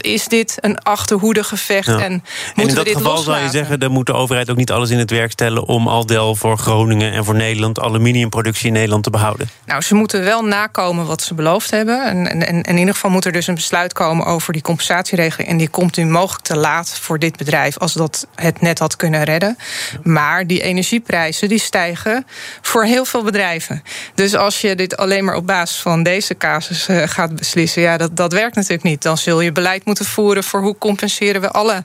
Is 0.00 0.28
dit 0.28 0.56
een 0.60 0.78
achterhoedegevecht. 0.78 1.86
Ja. 1.86 1.98
En, 1.98 2.24
en 2.54 2.68
in 2.68 2.74
dat 2.74 2.88
geval 2.88 3.16
zou 3.16 3.42
je 3.42 3.50
zeggen, 3.50 3.80
dan 3.80 3.90
moet 3.90 4.06
de 4.06 4.12
overheid 4.12 4.50
ook 4.50 4.56
niet 4.56 4.70
alles 4.70 4.90
in 4.90 4.98
het 4.98 5.10
werk 5.10 5.30
stellen 5.30 5.64
om 5.64 5.88
Aldel 5.88 6.34
voor 6.34 6.58
Groningen 6.58 7.12
en 7.12 7.24
voor 7.24 7.34
Nederland 7.34 7.80
aluminiumproductie 7.80 8.66
in 8.66 8.72
Nederland 8.72 9.02
te 9.02 9.10
behouden. 9.10 9.50
Nou, 9.66 9.82
ze 9.82 9.94
moeten 9.94 10.24
wel 10.24 10.44
nakomen 10.44 11.06
wat 11.06 11.22
ze 11.22 11.34
beloofd 11.34 11.70
hebben. 11.70 12.04
En, 12.04 12.26
en, 12.26 12.42
en 12.42 12.62
in 12.62 12.78
ieder 12.78 12.94
geval 12.94 13.10
moet 13.10 13.24
er 13.24 13.32
dus 13.32 13.46
een 13.46 13.54
besluit 13.54 13.92
komen 13.92 14.26
over 14.26 14.52
die 14.52 14.62
compensatieregeling. 14.62 15.48
En 15.48 15.56
die 15.56 15.68
komt 15.68 15.96
nu 15.96 16.04
mogelijk 16.04 16.44
te 16.44 16.56
laat 16.56 16.98
voor 16.98 17.18
dit 17.18 17.36
bedrijf 17.36 17.78
als 17.78 17.92
dat 17.92 18.26
het 18.34 18.60
net 18.60 18.78
had 18.78 18.96
kunnen 18.96 19.24
redden. 19.24 19.58
Maar 20.02 20.46
die 20.46 20.62
energieprijzen 20.62 21.48
die 21.48 21.58
stijgen 21.58 22.26
voor 22.60 22.84
heel 22.84 23.04
veel 23.04 23.22
bedrijven. 23.22 23.82
Dus 24.14 24.34
als 24.34 24.60
je 24.60 24.74
dit 24.74 24.96
alleen 24.96 25.24
maar 25.24 25.36
op 25.36 25.46
basis 25.46 25.76
van 25.76 26.02
deze 26.02 26.36
casus 26.36 26.88
uh, 26.88 27.02
gaat 27.06 27.36
beslissen, 27.36 27.82
ja, 27.82 27.96
dat, 27.96 28.16
dat 28.16 28.32
werkt 28.32 28.54
natuurlijk 28.54 28.82
niet. 28.82 29.02
Dan 29.02 29.18
zul 29.18 29.40
je 29.40 29.52
beleid 29.52 29.81
moeten 29.84 30.04
voeren 30.04 30.44
voor 30.44 30.60
hoe 30.60 30.78
compenseren 30.78 31.40
we 31.40 31.50
alle 31.50 31.84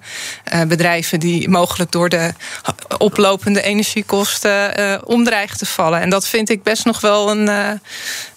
uh, 0.53 0.61
bedrijven 0.61 1.19
die 1.19 1.49
mogelijk 1.49 1.91
door 1.91 2.09
de 2.09 2.33
oplopende 2.97 3.61
energiekosten 3.61 4.79
uh, 4.79 4.97
omdreigen 5.03 5.57
te 5.57 5.65
vallen. 5.65 6.01
En 6.01 6.09
dat 6.09 6.27
vind 6.27 6.49
ik 6.49 6.63
best 6.63 6.85
nog 6.85 7.01
wel 7.01 7.29
een, 7.29 7.47
uh, 7.47 7.71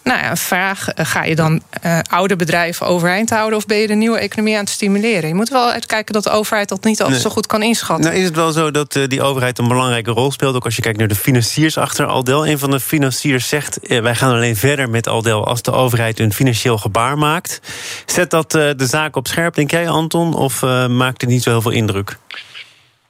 nou 0.02 0.18
ja, 0.18 0.30
een 0.30 0.36
vraag. 0.36 0.86
Ga 0.94 1.24
je 1.24 1.36
dan 1.36 1.62
oude 2.10 2.36
bedrijven 2.36 2.86
overeind 2.86 3.30
houden 3.30 3.58
of 3.58 3.66
ben 3.66 3.76
je 3.76 3.86
de 3.86 3.94
nieuwe 3.94 4.18
economie 4.18 4.54
aan 4.54 4.60
het 4.60 4.68
stimuleren? 4.68 5.28
Je 5.28 5.34
moet 5.34 5.48
wel 5.48 5.70
uitkijken 5.70 6.14
dat 6.14 6.24
de 6.24 6.30
overheid 6.30 6.68
dat 6.68 6.84
niet 6.84 7.02
altijd 7.02 7.20
zo 7.20 7.30
goed 7.30 7.46
kan 7.46 7.62
inschatten. 7.62 8.06
Nou, 8.06 8.18
is 8.18 8.24
het 8.24 8.36
wel 8.36 8.52
zo 8.52 8.70
dat 8.70 8.98
die 9.06 9.22
overheid 9.22 9.58
een 9.58 9.68
belangrijke 9.68 10.10
rol 10.10 10.32
speelt? 10.32 10.54
Ook 10.54 10.64
als 10.64 10.76
je 10.76 10.82
kijkt 10.82 10.98
naar 10.98 11.08
de 11.08 11.14
financiers 11.14 11.78
achter 11.78 12.06
Aldel. 12.06 12.46
Een 12.46 12.58
van 12.58 12.70
de 12.70 12.80
financiers 12.80 13.48
zegt: 13.48 13.78
wij 13.82 14.14
gaan 14.14 14.32
alleen 14.32 14.56
verder 14.56 14.90
met 14.90 15.08
Aldel 15.08 15.46
als 15.46 15.62
de 15.62 15.72
overheid 15.72 16.20
een 16.20 16.32
financieel 16.32 16.78
gebaar 16.78 17.18
maakt. 17.18 17.60
Zet 18.06 18.30
dat 18.30 18.50
de 18.50 18.86
zaak 18.86 19.16
op 19.16 19.26
scherp, 19.26 19.54
denk 19.54 19.70
jij, 19.70 19.88
Anton? 19.88 20.34
Of 20.34 20.62
maakt 20.88 21.20
het 21.20 21.30
niet 21.30 21.42
zo 21.42 21.50
heel 21.50 21.62
veel 21.62 21.70
indruk? 21.70 22.16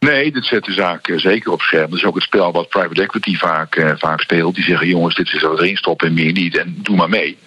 Nee, 0.01 0.33
dit 0.33 0.45
zet 0.45 0.65
de 0.65 0.73
zaak 0.73 1.09
eh, 1.09 1.19
zeker 1.19 1.53
op 1.53 1.61
scherm. 1.61 1.91
Dat 1.91 1.99
is 1.99 2.05
ook 2.05 2.15
het 2.15 2.23
spel 2.23 2.53
wat 2.53 2.69
private 2.69 3.03
equity 3.03 3.37
vaak, 3.37 3.77
uh, 3.77 3.93
vaak 3.97 4.21
speelt. 4.21 4.55
Die 4.55 4.65
zeggen, 4.65 4.89
jongens, 4.89 5.15
dit 5.15 5.33
is 5.33 5.43
wat 5.43 5.59
erin 5.59 5.77
stoppen 5.77 6.07
en 6.09 6.15
meer 6.15 6.33
niet. 6.33 6.59
En 6.59 6.79
doe 6.83 6.97
maar 6.97 7.09
mee. 7.09 7.39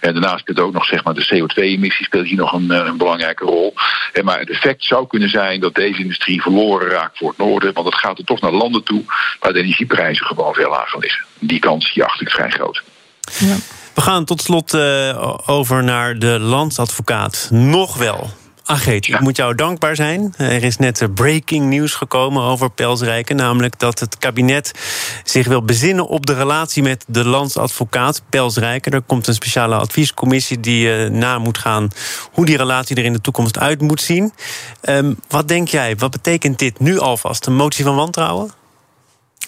En 0.00 0.12
daarnaast 0.12 0.38
speelt 0.38 0.60
ook 0.60 0.72
nog 0.72 0.84
zeg 0.84 1.04
maar, 1.04 1.14
de 1.14 1.26
CO2-emissie 1.26 2.04
speelt 2.04 2.26
hier 2.26 2.36
nog 2.36 2.52
een, 2.52 2.70
eh, 2.70 2.86
een 2.86 2.96
belangrijke 2.96 3.44
rol. 3.44 3.74
En 4.12 4.24
maar 4.24 4.38
het 4.38 4.50
effect 4.50 4.84
zou 4.84 5.06
kunnen 5.06 5.28
zijn 5.28 5.60
dat 5.60 5.74
deze 5.74 6.00
industrie 6.00 6.42
verloren 6.42 6.88
raakt 6.88 7.18
voor 7.18 7.28
het 7.28 7.38
noorden. 7.38 7.72
Want 7.72 7.86
het 7.86 7.98
gaat 7.98 8.18
er 8.18 8.24
toch 8.24 8.40
naar 8.40 8.52
landen 8.52 8.84
toe 8.84 9.04
waar 9.40 9.52
de 9.52 9.58
energieprijzen 9.58 10.26
gewoon 10.26 10.54
veel 10.54 10.70
lager 10.70 10.98
liggen. 10.98 11.24
Die 11.38 11.58
kans 11.58 11.92
die 11.94 12.04
acht 12.04 12.20
ik 12.20 12.30
vrij 12.30 12.50
groot. 12.50 12.82
Ja. 13.38 13.56
We 13.94 14.00
gaan 14.00 14.24
tot 14.24 14.42
slot 14.42 14.74
uh, 14.74 15.38
over 15.46 15.84
naar 15.84 16.18
de 16.18 16.38
landsadvocaat. 16.38 17.48
Nog 17.50 17.96
wel. 17.96 18.30
Ageet, 18.72 19.08
ik 19.08 19.20
moet 19.20 19.36
jou 19.36 19.54
dankbaar 19.54 19.96
zijn. 19.96 20.34
Er 20.36 20.64
is 20.64 20.76
net 20.76 21.14
breaking 21.14 21.66
nieuws 21.66 21.94
gekomen 21.94 22.42
over 22.42 22.70
Pelsrijken. 22.70 23.36
Namelijk 23.36 23.78
dat 23.78 23.98
het 23.98 24.18
kabinet 24.18 24.72
zich 25.24 25.46
wil 25.46 25.62
bezinnen 25.62 26.06
op 26.06 26.26
de 26.26 26.34
relatie 26.34 26.82
met 26.82 27.04
de 27.08 27.24
landsadvocaat 27.24 28.22
Pelsrijken. 28.28 28.92
Er 28.92 29.02
komt 29.02 29.26
een 29.26 29.34
speciale 29.34 29.74
adviescommissie 29.74 30.60
die 30.60 31.04
uh, 31.04 31.10
na 31.10 31.38
moet 31.38 31.58
gaan 31.58 31.88
hoe 32.32 32.46
die 32.46 32.56
relatie 32.56 32.96
er 32.96 33.04
in 33.04 33.12
de 33.12 33.20
toekomst 33.20 33.58
uit 33.58 33.80
moet 33.80 34.00
zien. 34.00 34.32
Um, 34.82 35.18
wat 35.28 35.48
denk 35.48 35.68
jij? 35.68 35.96
Wat 35.96 36.10
betekent 36.10 36.58
dit 36.58 36.80
nu 36.80 36.98
alvast? 36.98 37.46
Een 37.46 37.56
motie 37.56 37.84
van 37.84 37.94
wantrouwen? 37.94 38.61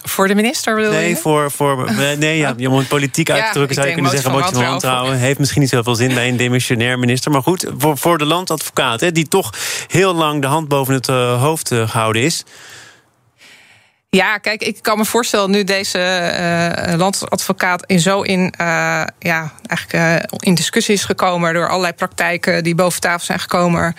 Voor 0.07 0.29
de 0.29 0.35
minister 0.35 0.75
bedoel 0.75 0.91
nee, 0.91 1.09
je? 1.09 1.17
Voor, 1.17 1.51
voor, 1.51 1.93
nee, 2.19 2.37
ja, 2.37 2.55
om 2.69 2.79
het 2.79 2.89
politiek 2.89 3.31
uit 3.31 3.47
te 3.47 3.53
drukken 3.53 3.75
zou 3.75 3.87
je 3.87 3.93
kunnen 3.93 4.11
zeggen... 4.11 4.31
motie 4.33 4.55
van 4.55 4.65
wantrouwen 4.65 5.19
heeft 5.19 5.39
misschien 5.39 5.61
niet 5.61 5.71
zoveel 5.71 5.95
zin 5.95 6.15
bij 6.15 6.29
een 6.29 6.37
demissionair 6.37 6.99
minister. 6.99 7.31
Maar 7.31 7.43
goed, 7.43 7.67
voor, 7.79 7.99
voor 7.99 8.19
de 8.19 8.25
landadvocaat, 8.25 9.01
hè, 9.01 9.13
die 9.13 9.29
toch 9.29 9.53
heel 9.87 10.15
lang 10.15 10.41
de 10.41 10.47
hand 10.47 10.69
boven 10.69 10.95
het 10.95 11.09
uh, 11.09 11.43
hoofd 11.43 11.71
uh, 11.71 11.89
gehouden 11.89 12.23
is... 12.23 12.45
Ja, 14.09 14.39
kijk, 14.39 14.63
ik 14.63 14.79
kan 14.83 14.99
me 14.99 15.05
voorstellen 15.05 15.51
nu 15.51 15.65
deze 15.65 15.99
uh, 16.89 16.95
landsadvocaat 16.95 17.85
in 17.87 18.01
zo 18.01 18.23
in, 18.23 18.55
uh, 18.61 19.05
ja, 19.19 19.53
eigenlijk, 19.67 19.93
uh, 19.93 20.39
in 20.39 20.55
discussie 20.55 20.95
is 20.95 21.05
gekomen 21.05 21.55
door 21.55 21.69
allerlei 21.69 21.93
praktijken 21.93 22.65
die 22.65 22.75
boven 22.75 23.01
tafel 23.01 23.25
zijn 23.25 23.41
gekomen. 23.41 23.97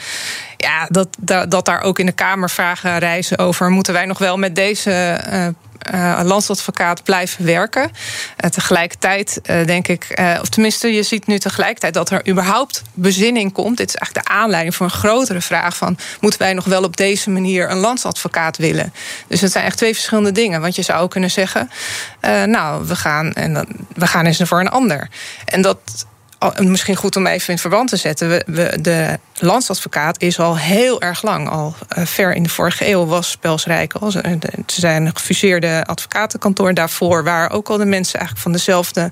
Ja, 0.58 0.88
dat, 0.90 1.08
dat, 1.20 1.52
dat 1.52 1.66
daar 1.66 1.82
ook 1.82 2.00
in 2.00 2.06
de 2.06 2.12
Kamer 2.12 2.50
vragen 2.50 3.00
reizen 3.00 3.38
over. 3.38 3.70
Moeten 3.70 3.94
wij 3.94 4.06
nog 4.06 4.18
wel 4.18 4.38
met 4.38 4.56
deze 4.56 5.20
uh, 5.94 6.20
landsadvocaat 6.24 7.04
blijven 7.04 7.46
werken. 7.46 7.82
Uh, 7.82 8.50
tegelijkertijd 8.50 9.40
uh, 9.50 9.66
denk 9.66 9.88
ik, 9.88 10.22
of 10.42 10.50
tenminste, 10.50 10.94
je 10.94 11.04
ziet 11.04 11.28
nu 11.28 11.40
tegelijkertijd 11.40 11.94
dat 11.94 12.10
er 12.10 12.28
überhaupt 12.28 12.82
bezinning 12.94 13.54
komt. 13.54 13.78
Dit 13.78 13.88
is 13.88 13.96
eigenlijk 13.96 14.28
de 14.28 14.34
aanleiding 14.34 14.76
voor 14.76 14.86
een 14.86 14.92
grotere 14.92 15.42
vraag 15.42 15.78
van 15.78 15.98
moeten 16.20 16.40
wij 16.40 16.54
nog 16.54 16.66
wel 16.66 16.84
op 16.84 16.98
deze 16.98 17.30
manier 17.30 17.72
een 17.72 17.78
landsadvocaat 17.78 18.58
willen? 18.58 18.94
Dus 19.28 19.42
het 19.42 19.52
zijn 19.52 19.66
echt 19.66 19.78
twee 19.78 19.94
verschillende 19.94 20.32
dingen. 20.32 20.62
Want 20.62 20.76
je 20.76 20.82
zou 20.82 21.02
ook 21.02 21.12
kunnen 21.12 21.32
zeggen, 21.32 21.70
nou, 22.46 22.86
we 22.88 22.96
gaan 22.96 23.34
en 23.34 23.54
dan, 23.54 23.68
we 23.94 24.08
gaan 24.08 24.26
eens 24.26 24.42
voor 24.44 24.60
een 24.60 24.70
ander. 24.70 25.10
En 25.46 25.62
dat 25.62 26.06
misschien 26.58 26.96
goed 26.96 27.16
om 27.16 27.28
even 27.28 27.54
in 27.54 27.60
verband 27.60 27.90
te 27.90 27.98
zetten. 27.98 28.30
We, 28.30 28.78
de 28.82 29.20
landsadvocaat 29.34 30.22
is 30.22 30.40
al 30.40 30.58
heel 30.58 31.02
erg 31.02 31.22
lang, 31.22 31.50
al 31.50 31.76
uh, 31.98 32.06
ver 32.06 32.34
in 32.34 32.44
de 32.44 32.50
vorige 32.50 32.88
eeuw 32.88 33.06
was 33.06 33.38
Pelsrijk 33.38 33.94
al. 33.94 34.12
Ze 34.12 34.40
zijn 34.66 35.06
een 35.06 35.16
gefuseerde 35.16 35.84
advocatenkantoor. 35.86 36.74
Daarvoor 36.74 37.24
waren 37.24 37.50
ook 37.50 37.70
al 37.70 37.78
de 37.78 37.86
mensen 37.86 38.20
eigenlijk 38.20 38.48
van 38.48 38.52
dezelfde. 38.52 39.12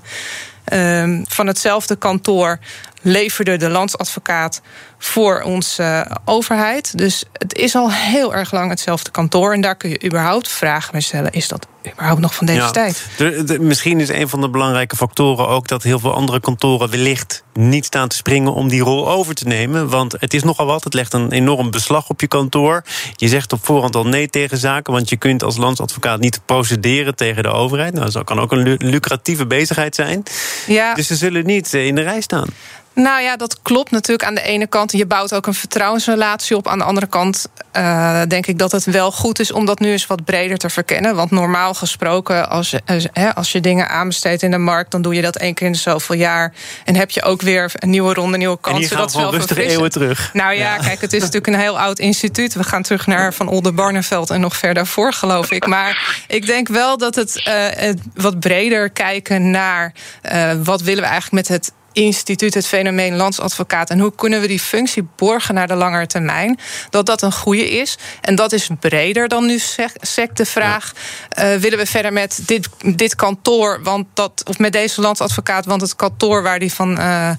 Uh, 0.72 1.20
van 1.28 1.46
hetzelfde 1.46 1.96
kantoor 1.96 2.58
leverde 3.04 3.56
de 3.56 3.68
landsadvocaat 3.68 4.60
voor 4.98 5.40
onze 5.40 6.06
overheid. 6.24 6.98
Dus 6.98 7.24
het 7.32 7.54
is 7.54 7.74
al 7.74 7.92
heel 7.92 8.34
erg 8.34 8.52
lang 8.52 8.70
hetzelfde 8.70 9.10
kantoor. 9.10 9.52
En 9.52 9.60
daar 9.60 9.76
kun 9.76 9.90
je 9.90 10.04
überhaupt 10.04 10.48
vragen 10.48 10.92
bij 10.92 11.00
stellen: 11.00 11.32
is 11.32 11.48
dat 11.48 11.66
überhaupt 11.92 12.20
nog 12.20 12.34
van 12.34 12.46
deze 12.46 12.58
ja, 12.58 12.70
tijd? 12.70 13.06
De, 13.16 13.44
de, 13.44 13.58
misschien 13.58 14.00
is 14.00 14.08
een 14.08 14.28
van 14.28 14.40
de 14.40 14.48
belangrijke 14.48 14.96
factoren 14.96 15.48
ook 15.48 15.68
dat 15.68 15.82
heel 15.82 15.98
veel 15.98 16.14
andere 16.14 16.40
kantoren 16.40 16.90
wellicht 16.90 17.44
niet 17.52 17.84
staan 17.84 18.08
te 18.08 18.16
springen 18.16 18.52
om 18.52 18.68
die 18.68 18.82
rol 18.82 19.08
over 19.10 19.34
te 19.34 19.46
nemen. 19.46 19.88
Want 19.88 20.14
het 20.18 20.34
is 20.34 20.42
nogal 20.42 20.66
wat. 20.66 20.84
Het 20.84 20.94
legt 20.94 21.12
een 21.12 21.32
enorm 21.32 21.70
beslag 21.70 22.08
op 22.08 22.20
je 22.20 22.26
kantoor. 22.26 22.84
Je 23.16 23.28
zegt 23.28 23.52
op 23.52 23.64
voorhand 23.64 23.96
al 23.96 24.06
nee 24.06 24.28
tegen 24.28 24.58
zaken, 24.58 24.92
want 24.92 25.08
je 25.08 25.16
kunt 25.16 25.42
als 25.42 25.56
landsadvocaat 25.56 26.20
niet 26.20 26.40
procederen 26.46 27.14
tegen 27.14 27.42
de 27.42 27.50
overheid. 27.50 27.94
Nou, 27.94 28.10
dat 28.10 28.24
kan 28.24 28.40
ook 28.40 28.52
een 28.52 28.76
lucratieve 28.78 29.46
bezigheid 29.46 29.94
zijn. 29.94 30.22
Ja. 30.66 30.94
Dus 30.94 31.06
ze 31.06 31.16
zullen 31.16 31.46
niet 31.46 31.74
in 31.74 31.94
de 31.94 32.02
rij 32.02 32.20
staan. 32.20 32.48
Nou 32.94 33.22
ja, 33.22 33.36
dat 33.36 33.62
klopt 33.62 33.90
natuurlijk 33.90 34.28
aan 34.28 34.34
de 34.34 34.42
ene 34.42 34.66
kant. 34.66 34.92
Je 34.92 35.06
bouwt 35.06 35.34
ook 35.34 35.46
een 35.46 35.54
vertrouwensrelatie 35.54 36.56
op. 36.56 36.68
Aan 36.68 36.78
de 36.78 36.84
andere 36.84 37.06
kant 37.06 37.46
uh, 37.76 38.22
denk 38.28 38.46
ik 38.46 38.58
dat 38.58 38.72
het 38.72 38.84
wel 38.84 39.12
goed 39.12 39.40
is 39.40 39.52
om 39.52 39.66
dat 39.66 39.78
nu 39.78 39.90
eens 39.90 40.06
wat 40.06 40.24
breder 40.24 40.58
te 40.58 40.70
verkennen. 40.70 41.14
Want 41.14 41.30
normaal 41.30 41.74
gesproken, 41.74 42.48
als 42.48 42.70
je, 42.70 43.34
als 43.34 43.52
je 43.52 43.60
dingen 43.60 43.88
aanbesteedt 43.88 44.42
in 44.42 44.50
de 44.50 44.58
markt, 44.58 44.90
dan 44.90 45.02
doe 45.02 45.14
je 45.14 45.22
dat 45.22 45.36
één 45.36 45.54
keer 45.54 45.66
in 45.66 45.74
zoveel 45.74 46.16
jaar. 46.16 46.52
En 46.84 46.96
heb 46.96 47.10
je 47.10 47.22
ook 47.22 47.42
weer 47.42 47.72
een 47.74 47.90
nieuwe 47.90 48.14
ronde, 48.14 48.36
nieuwe 48.36 48.58
kansen. 48.60 48.96
dat 48.96 49.08
is 49.08 49.16
wel 49.16 49.30
rustige 49.30 49.62
eeuwen 49.62 49.90
terug. 49.90 50.30
Nou 50.32 50.52
ja, 50.52 50.74
ja, 50.74 50.76
kijk, 50.76 51.00
het 51.00 51.12
is 51.12 51.20
natuurlijk 51.20 51.46
een 51.46 51.60
heel 51.60 51.78
oud 51.78 51.98
instituut. 51.98 52.54
We 52.54 52.64
gaan 52.64 52.82
terug 52.82 53.06
naar 53.06 53.34
Van 53.34 53.48
Oldenbarneveld 53.48 54.30
en 54.30 54.40
nog 54.40 54.56
verder 54.56 54.86
voor, 54.86 55.12
geloof 55.12 55.50
ik. 55.50 55.66
Maar 55.66 56.22
ik 56.28 56.46
denk 56.46 56.68
wel 56.68 56.98
dat 56.98 57.14
het 57.14 57.42
uh, 57.48 57.92
wat 58.14 58.40
breder 58.40 58.90
kijken 58.90 59.50
naar 59.50 59.92
uh, 60.32 60.52
wat 60.62 60.80
willen 60.80 61.02
we 61.02 61.08
eigenlijk 61.08 61.48
met 61.48 61.56
het 61.56 61.72
instituut, 61.94 62.54
het 62.54 62.66
fenomeen 62.66 63.16
landsadvocaat. 63.16 63.90
En 63.90 63.98
hoe 63.98 64.12
kunnen 64.14 64.40
we 64.40 64.46
die 64.46 64.60
functie 64.60 65.08
borgen 65.16 65.54
naar 65.54 65.68
de 65.68 65.74
langere 65.74 66.06
termijn? 66.06 66.58
Dat 66.90 67.06
dat 67.06 67.22
een 67.22 67.32
goede 67.32 67.70
is. 67.70 67.98
En 68.20 68.34
dat 68.34 68.52
is 68.52 68.68
breder 68.80 69.28
dan 69.28 69.46
nu 69.46 69.58
sec 70.00 70.36
de 70.36 70.44
vraag: 70.44 70.92
ja. 71.30 71.52
uh, 71.52 71.60
willen 71.60 71.78
we 71.78 71.86
verder 71.86 72.12
met 72.12 72.42
dit, 72.46 72.68
dit 72.96 73.14
kantoor, 73.14 73.82
want 73.82 74.06
dat, 74.14 74.42
of 74.44 74.58
met 74.58 74.72
deze 74.72 75.00
landsadvocaat, 75.00 75.66
want 75.66 75.80
het 75.80 75.96
kantoor 75.96 76.42
waar 76.42 76.58
die 76.58 76.72
van. 76.72 76.98
Uh, 76.98 77.30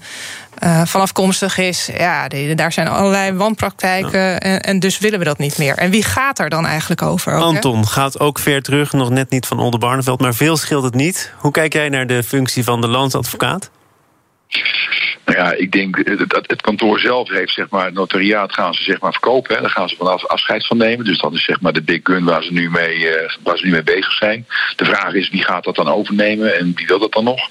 uh, 0.63 0.81
vanafkomstig 0.85 1.57
is, 1.57 1.89
ja, 1.97 2.27
die, 2.27 2.55
daar 2.55 2.71
zijn 2.71 2.87
allerlei 2.87 3.31
wanpraktijken. 3.33 4.19
Ja. 4.19 4.39
En, 4.39 4.61
en, 4.61 4.79
dus 4.79 4.99
willen 4.99 5.19
we 5.19 5.25
dat 5.25 5.37
niet 5.37 5.57
meer. 5.57 5.77
En 5.77 5.91
wie 5.91 6.03
gaat 6.03 6.39
er 6.39 6.49
dan 6.49 6.65
eigenlijk 6.65 7.01
over? 7.01 7.33
Ook, 7.33 7.43
Anton 7.43 7.79
hè? 7.79 7.85
gaat 7.85 8.19
ook 8.19 8.39
ver 8.39 8.61
terug, 8.61 8.91
nog 8.91 9.09
net 9.09 9.29
niet 9.29 9.45
van 9.45 9.59
Oldenbarneveld, 9.59 10.21
maar 10.21 10.33
veel 10.33 10.57
scheelt 10.57 10.83
het 10.83 10.93
niet. 10.93 11.33
Hoe 11.37 11.51
kijk 11.51 11.73
jij 11.73 11.89
naar 11.89 12.07
de 12.07 12.23
functie 12.23 12.63
van 12.63 12.81
de 12.81 12.87
landsadvocaat? 12.87 13.69
Nou 15.25 15.37
ja, 15.37 15.51
ik 15.51 15.71
denk 15.71 16.05
dat 16.29 16.47
het 16.47 16.61
kantoor 16.61 16.99
zelf 16.99 17.29
heeft, 17.29 17.53
zeg 17.53 17.69
maar, 17.69 17.85
het 17.85 17.93
notariaat 17.93 18.53
gaan 18.53 18.73
ze 18.73 18.83
zeg 18.83 18.99
maar 18.99 19.11
verkopen. 19.11 19.55
Hè. 19.55 19.61
Daar 19.61 19.69
gaan 19.69 19.89
ze 19.89 19.95
vanaf 19.95 20.25
afscheid 20.25 20.67
van 20.67 20.77
nemen. 20.77 21.05
Dus 21.05 21.19
dat 21.19 21.33
is 21.33 21.43
zeg 21.43 21.61
maar 21.61 21.73
de 21.73 21.81
big 21.81 21.99
gun 22.03 22.23
waar 22.23 22.43
ze, 22.43 22.53
nu 22.53 22.69
mee, 22.69 22.97
uh, 22.97 23.29
waar 23.43 23.57
ze 23.57 23.65
nu 23.65 23.71
mee 23.71 23.83
bezig 23.83 24.11
zijn. 24.11 24.45
De 24.75 24.85
vraag 24.85 25.13
is 25.13 25.29
wie 25.29 25.43
gaat 25.43 25.63
dat 25.63 25.75
dan 25.75 25.87
overnemen 25.87 26.57
en 26.57 26.71
wie 26.75 26.87
wil 26.87 26.99
dat 26.99 27.13
dan 27.13 27.23
nog? 27.23 27.49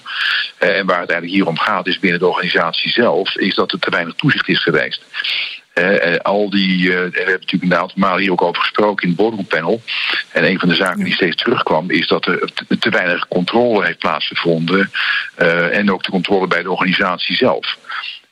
Uh, 0.61 0.79
en 0.79 0.87
waar 0.87 1.01
het 1.01 1.11
eigenlijk 1.11 1.41
hier 1.41 1.47
om 1.47 1.59
gaat 1.59 1.87
is 1.87 1.99
binnen 1.99 2.21
de 2.21 2.27
organisatie 2.27 2.91
zelf, 2.91 3.37
is 3.37 3.55
dat 3.55 3.73
er 3.73 3.79
te 3.79 3.91
weinig 3.91 4.15
toezicht 4.15 4.49
is 4.49 4.63
geweest. 4.63 5.03
Uh, 5.75 6.17
al 6.17 6.51
die, 6.51 6.79
uh, 6.79 6.95
we 6.95 7.17
hebben 7.17 7.41
natuurlijk 7.41 7.73
een 7.73 7.79
aantal 7.79 7.99
malen 7.99 8.21
hier 8.21 8.33
ook 8.33 8.43
over 8.43 8.63
gesproken 8.63 9.03
in 9.03 9.09
het 9.09 9.19
boardroompanel. 9.19 9.83
En 10.33 10.45
een 10.45 10.59
van 10.59 10.69
de 10.69 10.75
zaken 10.75 11.05
die 11.05 11.15
steeds 11.15 11.37
terugkwam, 11.37 11.91
is 11.91 12.07
dat 12.07 12.27
er 12.27 12.53
te, 12.55 12.79
te 12.79 12.91
weinig 12.91 13.29
controle 13.29 13.85
heeft 13.85 13.99
plaatsgevonden. 13.99 14.91
Uh, 15.39 15.77
en 15.77 15.93
ook 15.93 16.03
de 16.03 16.11
controle 16.11 16.47
bij 16.47 16.63
de 16.63 16.71
organisatie 16.71 17.37
zelf. 17.37 17.79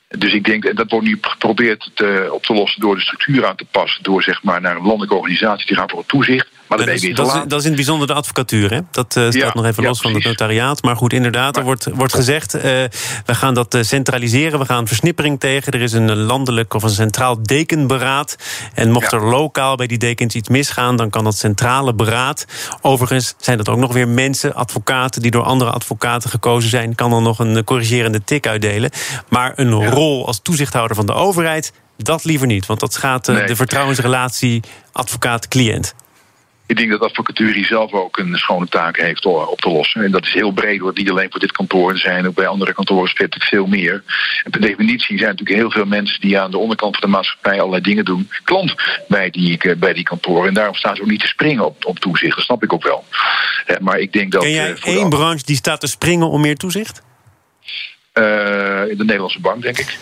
Dus 0.08 0.32
ik 0.32 0.44
denk, 0.44 0.64
en 0.64 0.74
dat 0.74 0.90
wordt 0.90 1.06
nu 1.06 1.18
geprobeerd 1.20 1.90
te, 1.94 2.28
op 2.30 2.44
te 2.44 2.54
lossen 2.54 2.80
door 2.80 2.94
de 2.94 3.00
structuur 3.00 3.46
aan 3.46 3.56
te 3.56 3.66
passen. 3.70 4.02
Door 4.02 4.22
zeg 4.22 4.42
maar 4.42 4.60
naar 4.60 4.76
een 4.76 4.86
landelijke 4.86 5.14
organisatie 5.14 5.66
te 5.66 5.74
gaan 5.74 5.90
voor 5.90 5.98
het 5.98 6.08
toezicht. 6.08 6.48
Maar 6.76 6.86
dat, 6.86 7.02
is, 7.02 7.14
dat, 7.14 7.26
is, 7.26 7.32
dat, 7.32 7.58
is, 7.58 7.64
in 7.64 7.66
het 7.66 7.74
bijzonder 7.74 8.06
de 8.06 8.14
advocatuur, 8.14 8.70
hè? 8.70 8.80
Dat 8.90 9.16
uh, 9.16 9.22
staat 9.22 9.34
ja, 9.34 9.50
nog 9.54 9.64
even 9.64 9.82
los 9.82 10.00
van 10.00 10.14
het 10.14 10.24
notariaat. 10.24 10.82
Maar 10.82 10.96
goed, 10.96 11.12
inderdaad, 11.12 11.56
er 11.56 11.62
wordt, 11.62 11.86
wordt 11.94 12.14
gezegd... 12.14 12.54
Uh, 12.54 12.62
we 12.62 13.34
gaan 13.34 13.54
dat 13.54 13.74
uh, 13.74 13.82
centraliseren, 13.82 14.58
we 14.58 14.64
gaan 14.64 14.86
versnippering 14.86 15.40
tegen. 15.40 15.72
Er 15.72 15.80
is 15.80 15.92
een 15.92 16.16
landelijk 16.16 16.74
of 16.74 16.82
een 16.82 16.90
centraal 16.90 17.42
dekenberaad. 17.42 18.36
En 18.74 18.90
mocht 18.90 19.10
ja. 19.10 19.16
er 19.16 19.24
lokaal 19.24 19.76
bij 19.76 19.86
die 19.86 19.98
dekens 19.98 20.34
iets 20.34 20.48
misgaan... 20.48 20.96
dan 20.96 21.10
kan 21.10 21.24
dat 21.24 21.36
centrale 21.36 21.94
beraad... 21.94 22.44
Overigens 22.80 23.34
zijn 23.38 23.56
dat 23.56 23.68
ook 23.68 23.78
nog 23.78 23.92
weer 23.92 24.08
mensen, 24.08 24.54
advocaten... 24.54 25.22
die 25.22 25.30
door 25.30 25.44
andere 25.44 25.70
advocaten 25.70 26.30
gekozen 26.30 26.70
zijn... 26.70 26.94
kan 26.94 27.10
dan 27.10 27.22
nog 27.22 27.38
een 27.38 27.64
corrigerende 27.64 28.24
tik 28.24 28.46
uitdelen. 28.46 28.90
Maar 29.28 29.52
een 29.56 29.90
rol 29.90 30.26
als 30.26 30.40
toezichthouder 30.42 30.96
van 30.96 31.06
de 31.06 31.12
overheid... 31.12 31.72
dat 31.96 32.24
liever 32.24 32.46
niet, 32.46 32.66
want 32.66 32.80
dat 32.80 32.92
schaadt 32.92 33.26
nee. 33.26 33.46
de 33.46 33.56
vertrouwensrelatie 33.56 34.62
advocaat-cliënt. 34.92 35.94
Ik 36.72 36.78
denk 36.78 36.90
dat 36.90 37.00
advocatuur 37.00 37.64
zelf 37.64 37.92
ook 37.92 38.18
een 38.18 38.36
schone 38.36 38.68
taak 38.68 38.96
heeft 38.96 39.26
op 39.26 39.60
te 39.60 39.70
lossen. 39.70 40.04
En 40.04 40.10
dat 40.10 40.22
is 40.22 40.32
heel 40.32 40.52
breed, 40.52 40.80
hoor. 40.80 40.92
niet 40.94 41.10
alleen 41.10 41.30
voor 41.30 41.40
dit 41.40 41.52
kantoor. 41.52 41.90
Er 41.90 41.98
zijn 41.98 42.26
ook 42.26 42.34
bij 42.34 42.46
andere 42.46 42.74
kantoren 42.74 43.08
speelt 43.08 43.34
veel 43.38 43.66
meer. 43.66 44.02
En 44.44 44.50
per 44.50 44.60
definitie 44.60 45.18
zijn 45.18 45.30
natuurlijk 45.30 45.58
heel 45.58 45.70
veel 45.70 45.84
mensen 45.84 46.20
die 46.20 46.38
aan 46.38 46.50
de 46.50 46.58
onderkant 46.58 46.96
van 46.96 47.10
de 47.10 47.16
maatschappij 47.16 47.58
allerlei 47.58 47.82
dingen 47.82 48.04
doen. 48.04 48.30
Klant 48.44 48.74
bij 49.08 49.30
die, 49.30 49.76
bij 49.76 49.92
die 49.92 50.02
kantoren. 50.02 50.48
En 50.48 50.54
daarom 50.54 50.74
staan 50.74 50.96
ze 50.96 51.02
ook 51.02 51.08
niet 51.08 51.20
te 51.20 51.26
springen 51.26 51.64
op, 51.64 51.84
op 51.84 51.98
toezicht. 51.98 52.36
Dat 52.36 52.44
snap 52.44 52.62
ik 52.62 52.72
ook 52.72 52.84
wel. 52.84 53.04
Maar 53.80 53.98
ik 53.98 54.12
denk 54.12 54.32
dat. 54.32 54.42
Ken 54.42 54.52
jij 54.52 54.76
één 54.82 55.10
de... 55.10 55.16
branche 55.16 55.44
die 55.44 55.56
staat 55.56 55.80
te 55.80 55.86
springen 55.86 56.28
om 56.28 56.40
meer 56.40 56.56
toezicht? 56.56 57.02
Uh, 58.14 58.24
de 58.24 58.94
Nederlandse 58.96 59.40
bank, 59.40 59.62
denk 59.62 59.78
ik. 59.78 59.98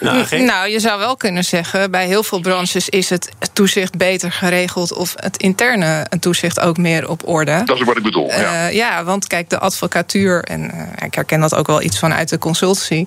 Nou, 0.00 0.42
nou, 0.52 0.68
je 0.68 0.80
zou 0.80 0.98
wel 0.98 1.16
kunnen 1.16 1.44
zeggen, 1.44 1.90
bij 1.90 2.06
heel 2.06 2.22
veel 2.22 2.40
branches 2.40 2.88
is 2.88 3.10
het 3.10 3.30
toezicht 3.52 3.96
beter 3.96 4.32
geregeld 4.32 4.92
of 4.92 5.14
het 5.16 5.36
interne 5.36 6.06
toezicht 6.20 6.60
ook 6.60 6.76
meer 6.76 7.08
op 7.08 7.28
orde. 7.28 7.62
Dat 7.64 7.80
is 7.80 7.84
wat 7.84 7.96
ik 7.96 8.02
bedoel. 8.02 8.26
Ja, 8.26 8.68
uh, 8.68 8.74
ja 8.74 9.04
want 9.04 9.26
kijk, 9.26 9.50
de 9.50 9.58
advocatuur, 9.58 10.44
en 10.44 10.60
uh, 10.64 11.04
ik 11.04 11.14
herken 11.14 11.40
dat 11.40 11.54
ook 11.54 11.66
wel 11.66 11.82
iets 11.82 11.98
vanuit 11.98 12.28
de 12.28 12.38
consultancy, 12.38 13.06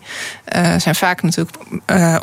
uh, 0.56 0.76
zijn 0.78 0.96
vaak 0.96 1.22
natuurlijk 1.22 1.58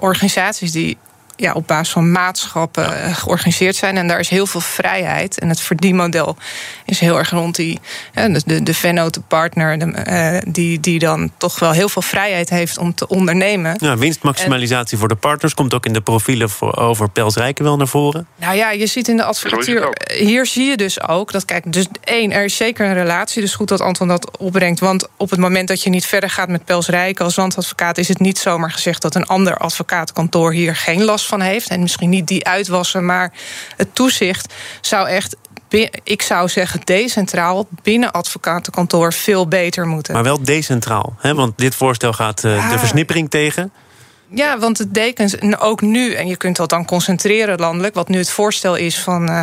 organisaties 0.00 0.72
die 0.72 0.98
ja, 1.37 1.53
op 1.53 1.66
basis 1.66 1.92
van 1.92 2.12
maatschappen 2.12 2.83
ja. 2.83 3.12
georganiseerd 3.12 3.77
zijn. 3.77 3.97
En 3.97 4.09
daar 4.09 4.18
is 4.18 4.29
heel 4.29 4.47
veel 4.47 4.61
vrijheid. 4.61 5.38
En 5.38 5.49
het 5.49 5.61
verdienmodel 5.61 6.37
is 6.85 7.01
heel 7.01 7.18
erg 7.18 7.31
rond 7.31 7.57
die. 7.57 7.81
de, 8.12 8.42
de, 8.47 8.62
de 8.62 8.75
venno, 8.75 9.11
de 9.11 9.21
partner, 9.21 9.79
de, 9.79 10.05
uh, 10.45 10.53
die, 10.53 10.81
die 10.81 10.99
dan 10.99 11.33
toch 11.37 11.59
wel 11.59 11.71
heel 11.71 11.88
veel 11.88 12.03
vrijheid 12.03 12.51
heeft 12.51 12.79
om 12.79 12.95
te 12.95 13.09
ondernemen. 13.09 13.77
Ja, 13.79 13.97
winstmaximalisatie 13.97 14.92
en, 14.92 14.99
voor 14.99 15.09
de 15.09 15.14
partners 15.14 15.55
komt 15.55 15.75
ook 15.75 15.87
in 15.87 15.92
de 15.92 16.01
profielen 16.01 16.51
voor, 16.51 16.77
over 16.77 17.11
Pels 17.11 17.37
Rijken 17.37 17.64
wel 17.64 17.77
naar 17.77 17.88
voren. 17.88 18.27
Nou 18.37 18.57
ja, 18.57 18.71
je 18.71 18.87
ziet 18.87 19.09
in 19.09 19.16
de 19.16 19.25
advocatuur. 19.25 20.01
Hier 20.18 20.47
zie 20.47 20.66
je 20.66 20.77
dus 20.77 21.09
ook 21.09 21.33
dat, 21.33 21.45
kijk, 21.45 21.73
dus 21.73 21.87
één, 22.05 22.33
er 22.33 22.45
is 22.45 22.57
zeker 22.57 22.87
een 22.87 22.95
relatie. 22.95 23.40
Dus 23.42 23.55
goed 23.55 23.68
dat 23.68 23.81
Anton 23.81 24.09
dat 24.09 24.38
opbrengt. 24.38 24.81
Want 24.81 25.09
op 25.16 25.31
het 25.31 25.40
moment 25.40 25.68
dat 25.68 25.83
je 25.83 25.90
niet 25.90 26.07
verder 26.07 26.31
gaat 26.31 26.49
met 26.49 26.64
Pels 26.64 26.88
Rijken 26.88 27.25
als 27.25 27.37
landadvocaat, 27.37 27.99
is 27.99 28.09
het 28.09 28.21
niet 28.21 28.38
zomaar 28.38 28.71
gezegd 28.71 29.03
dat 29.03 29.14
een 29.14 29.27
ander 29.27 29.57
advocaatkantoor 29.57 30.53
hier 30.53 30.77
geen 30.77 31.05
last 31.05 31.21
van 31.26 31.40
heeft. 31.40 31.68
En 31.68 31.80
misschien 31.80 32.11
niet 32.11 32.26
die 32.26 32.46
uitwassen, 32.46 33.04
maar 33.06 33.32
het 33.76 33.94
toezicht 33.94 34.54
zou 34.80 35.08
echt 35.08 35.37
ik 36.02 36.22
zou 36.22 36.48
zeggen 36.48 36.80
decentraal 36.85 37.66
binnen 37.82 38.12
advocatenkantoor 38.12 39.12
veel 39.12 39.48
beter 39.48 39.87
moeten. 39.87 40.14
Maar 40.14 40.22
wel 40.22 40.42
decentraal, 40.42 41.14
hè? 41.18 41.35
want 41.35 41.58
dit 41.58 41.74
voorstel 41.74 42.12
gaat 42.12 42.44
uh, 42.44 42.70
de 42.70 42.78
versnippering 42.78 43.30
tegen. 43.30 43.72
Ja, 44.35 44.59
want 44.59 44.79
het 44.79 44.95
dekens, 44.95 45.40
ook 45.59 45.81
nu, 45.81 46.12
en 46.12 46.27
je 46.27 46.37
kunt 46.37 46.57
dat 46.57 46.71
dan 46.71 46.85
concentreren 46.85 47.59
landelijk, 47.59 47.95
wat 47.95 48.09
nu 48.09 48.18
het 48.18 48.31
voorstel 48.31 48.77
is 48.77 48.99
van, 48.99 49.31
uh, 49.31 49.42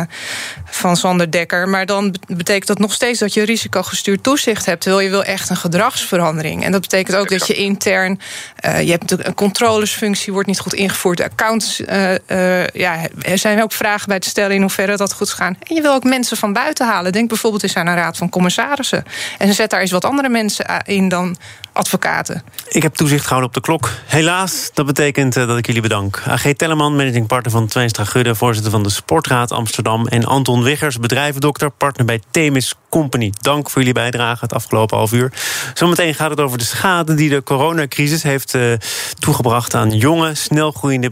van 0.64 0.96
Sander 0.96 1.30
Dekker. 1.30 1.68
Maar 1.68 1.86
dan 1.86 2.14
betekent 2.26 2.66
dat 2.66 2.78
nog 2.78 2.92
steeds 2.92 3.18
dat 3.18 3.34
je 3.34 3.42
risicogestuurd 3.42 4.22
toezicht 4.22 4.66
hebt. 4.66 4.80
Terwijl 4.80 5.04
je 5.04 5.10
wil 5.10 5.24
echt 5.24 5.50
een 5.50 5.56
gedragsverandering. 5.56 6.64
En 6.64 6.72
dat 6.72 6.80
betekent 6.80 7.16
ook 7.16 7.28
dat 7.28 7.46
je 7.46 7.54
intern. 7.54 8.20
Uh, 8.64 8.82
je 8.82 8.90
hebt 8.90 9.02
natuurlijk 9.02 9.28
een 9.28 9.34
controlesfunctie, 9.34 10.32
wordt 10.32 10.48
niet 10.48 10.60
goed 10.60 10.74
ingevoerd. 10.74 11.16
De 11.16 11.24
accounts. 11.24 11.80
Uh, 11.80 12.66
ja, 12.66 12.98
er 13.22 13.38
zijn 13.38 13.62
ook 13.62 13.72
vragen 13.72 14.08
bij 14.08 14.18
te 14.18 14.28
stellen 14.28 14.54
in 14.54 14.60
hoeverre 14.60 14.96
dat 14.96 15.12
goed 15.12 15.30
gaat. 15.30 15.54
En 15.68 15.74
je 15.74 15.82
wil 15.82 15.92
ook 15.92 16.04
mensen 16.04 16.36
van 16.36 16.52
buiten 16.52 16.86
halen. 16.86 17.12
Denk 17.12 17.28
bijvoorbeeld 17.28 17.62
eens 17.62 17.76
aan 17.76 17.86
een 17.86 17.94
raad 17.94 18.16
van 18.16 18.28
commissarissen. 18.28 19.04
En 19.38 19.54
zet 19.54 19.70
daar 19.70 19.80
eens 19.80 19.90
wat 19.90 20.04
andere 20.04 20.28
mensen 20.28 20.82
in 20.84 21.08
dan 21.08 21.36
advocaten. 21.72 22.42
Ik 22.68 22.82
heb 22.82 22.94
toezicht 22.94 23.22
gehouden 23.22 23.48
op 23.48 23.54
de 23.54 23.60
klok. 23.60 23.90
Helaas, 24.06 24.70
dat 24.74 24.86
betekent 24.86 25.34
dat 25.34 25.58
ik 25.58 25.66
jullie 25.66 25.82
bedank. 25.82 26.22
AG 26.26 26.52
Telleman, 26.56 26.96
managing 26.96 27.26
partner 27.26 27.52
van 27.52 27.66
Twijnstra 27.66 28.04
Gudde, 28.04 28.34
voorzitter 28.34 28.72
van 28.72 28.82
de 28.82 28.90
Sportraad 28.90 29.52
Amsterdam. 29.52 30.06
En 30.06 30.24
Anton 30.24 30.62
Wiggers, 30.62 30.98
bedrijvendokter, 30.98 31.70
partner 31.70 32.06
bij 32.06 32.20
Themis 32.30 32.74
Company. 32.88 33.32
Dank 33.40 33.70
voor 33.70 33.78
jullie 33.78 33.94
bijdrage 33.94 34.44
het 34.44 34.52
afgelopen 34.52 34.96
half 34.96 35.12
uur. 35.12 35.32
Zometeen 35.74 36.14
gaat 36.14 36.30
het 36.30 36.40
over 36.40 36.58
de 36.58 36.64
schade 36.64 37.14
die 37.14 37.28
de 37.28 37.42
coronacrisis 37.42 38.22
heeft 38.22 38.54
uh, 38.54 38.72
toegebracht 39.18 39.74
aan 39.74 39.90
jonge, 39.90 40.34
snelgroeiende. 40.34 41.10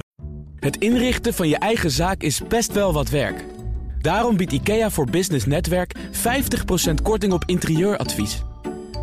Het 0.60 0.76
inrichten 0.76 1.34
van 1.34 1.48
je 1.48 1.58
eigen 1.58 1.90
zaak 1.90 2.22
is 2.22 2.40
best 2.48 2.72
wel 2.72 2.92
wat 2.92 3.08
werk. 3.08 3.44
Daarom 4.00 4.36
biedt 4.36 4.52
IKEA 4.52 4.90
voor 4.90 5.10
Business 5.10 5.46
Netwerk 5.46 5.94
50% 5.96 5.98
korting 7.02 7.32
op 7.32 7.42
interieuradvies. 7.46 8.42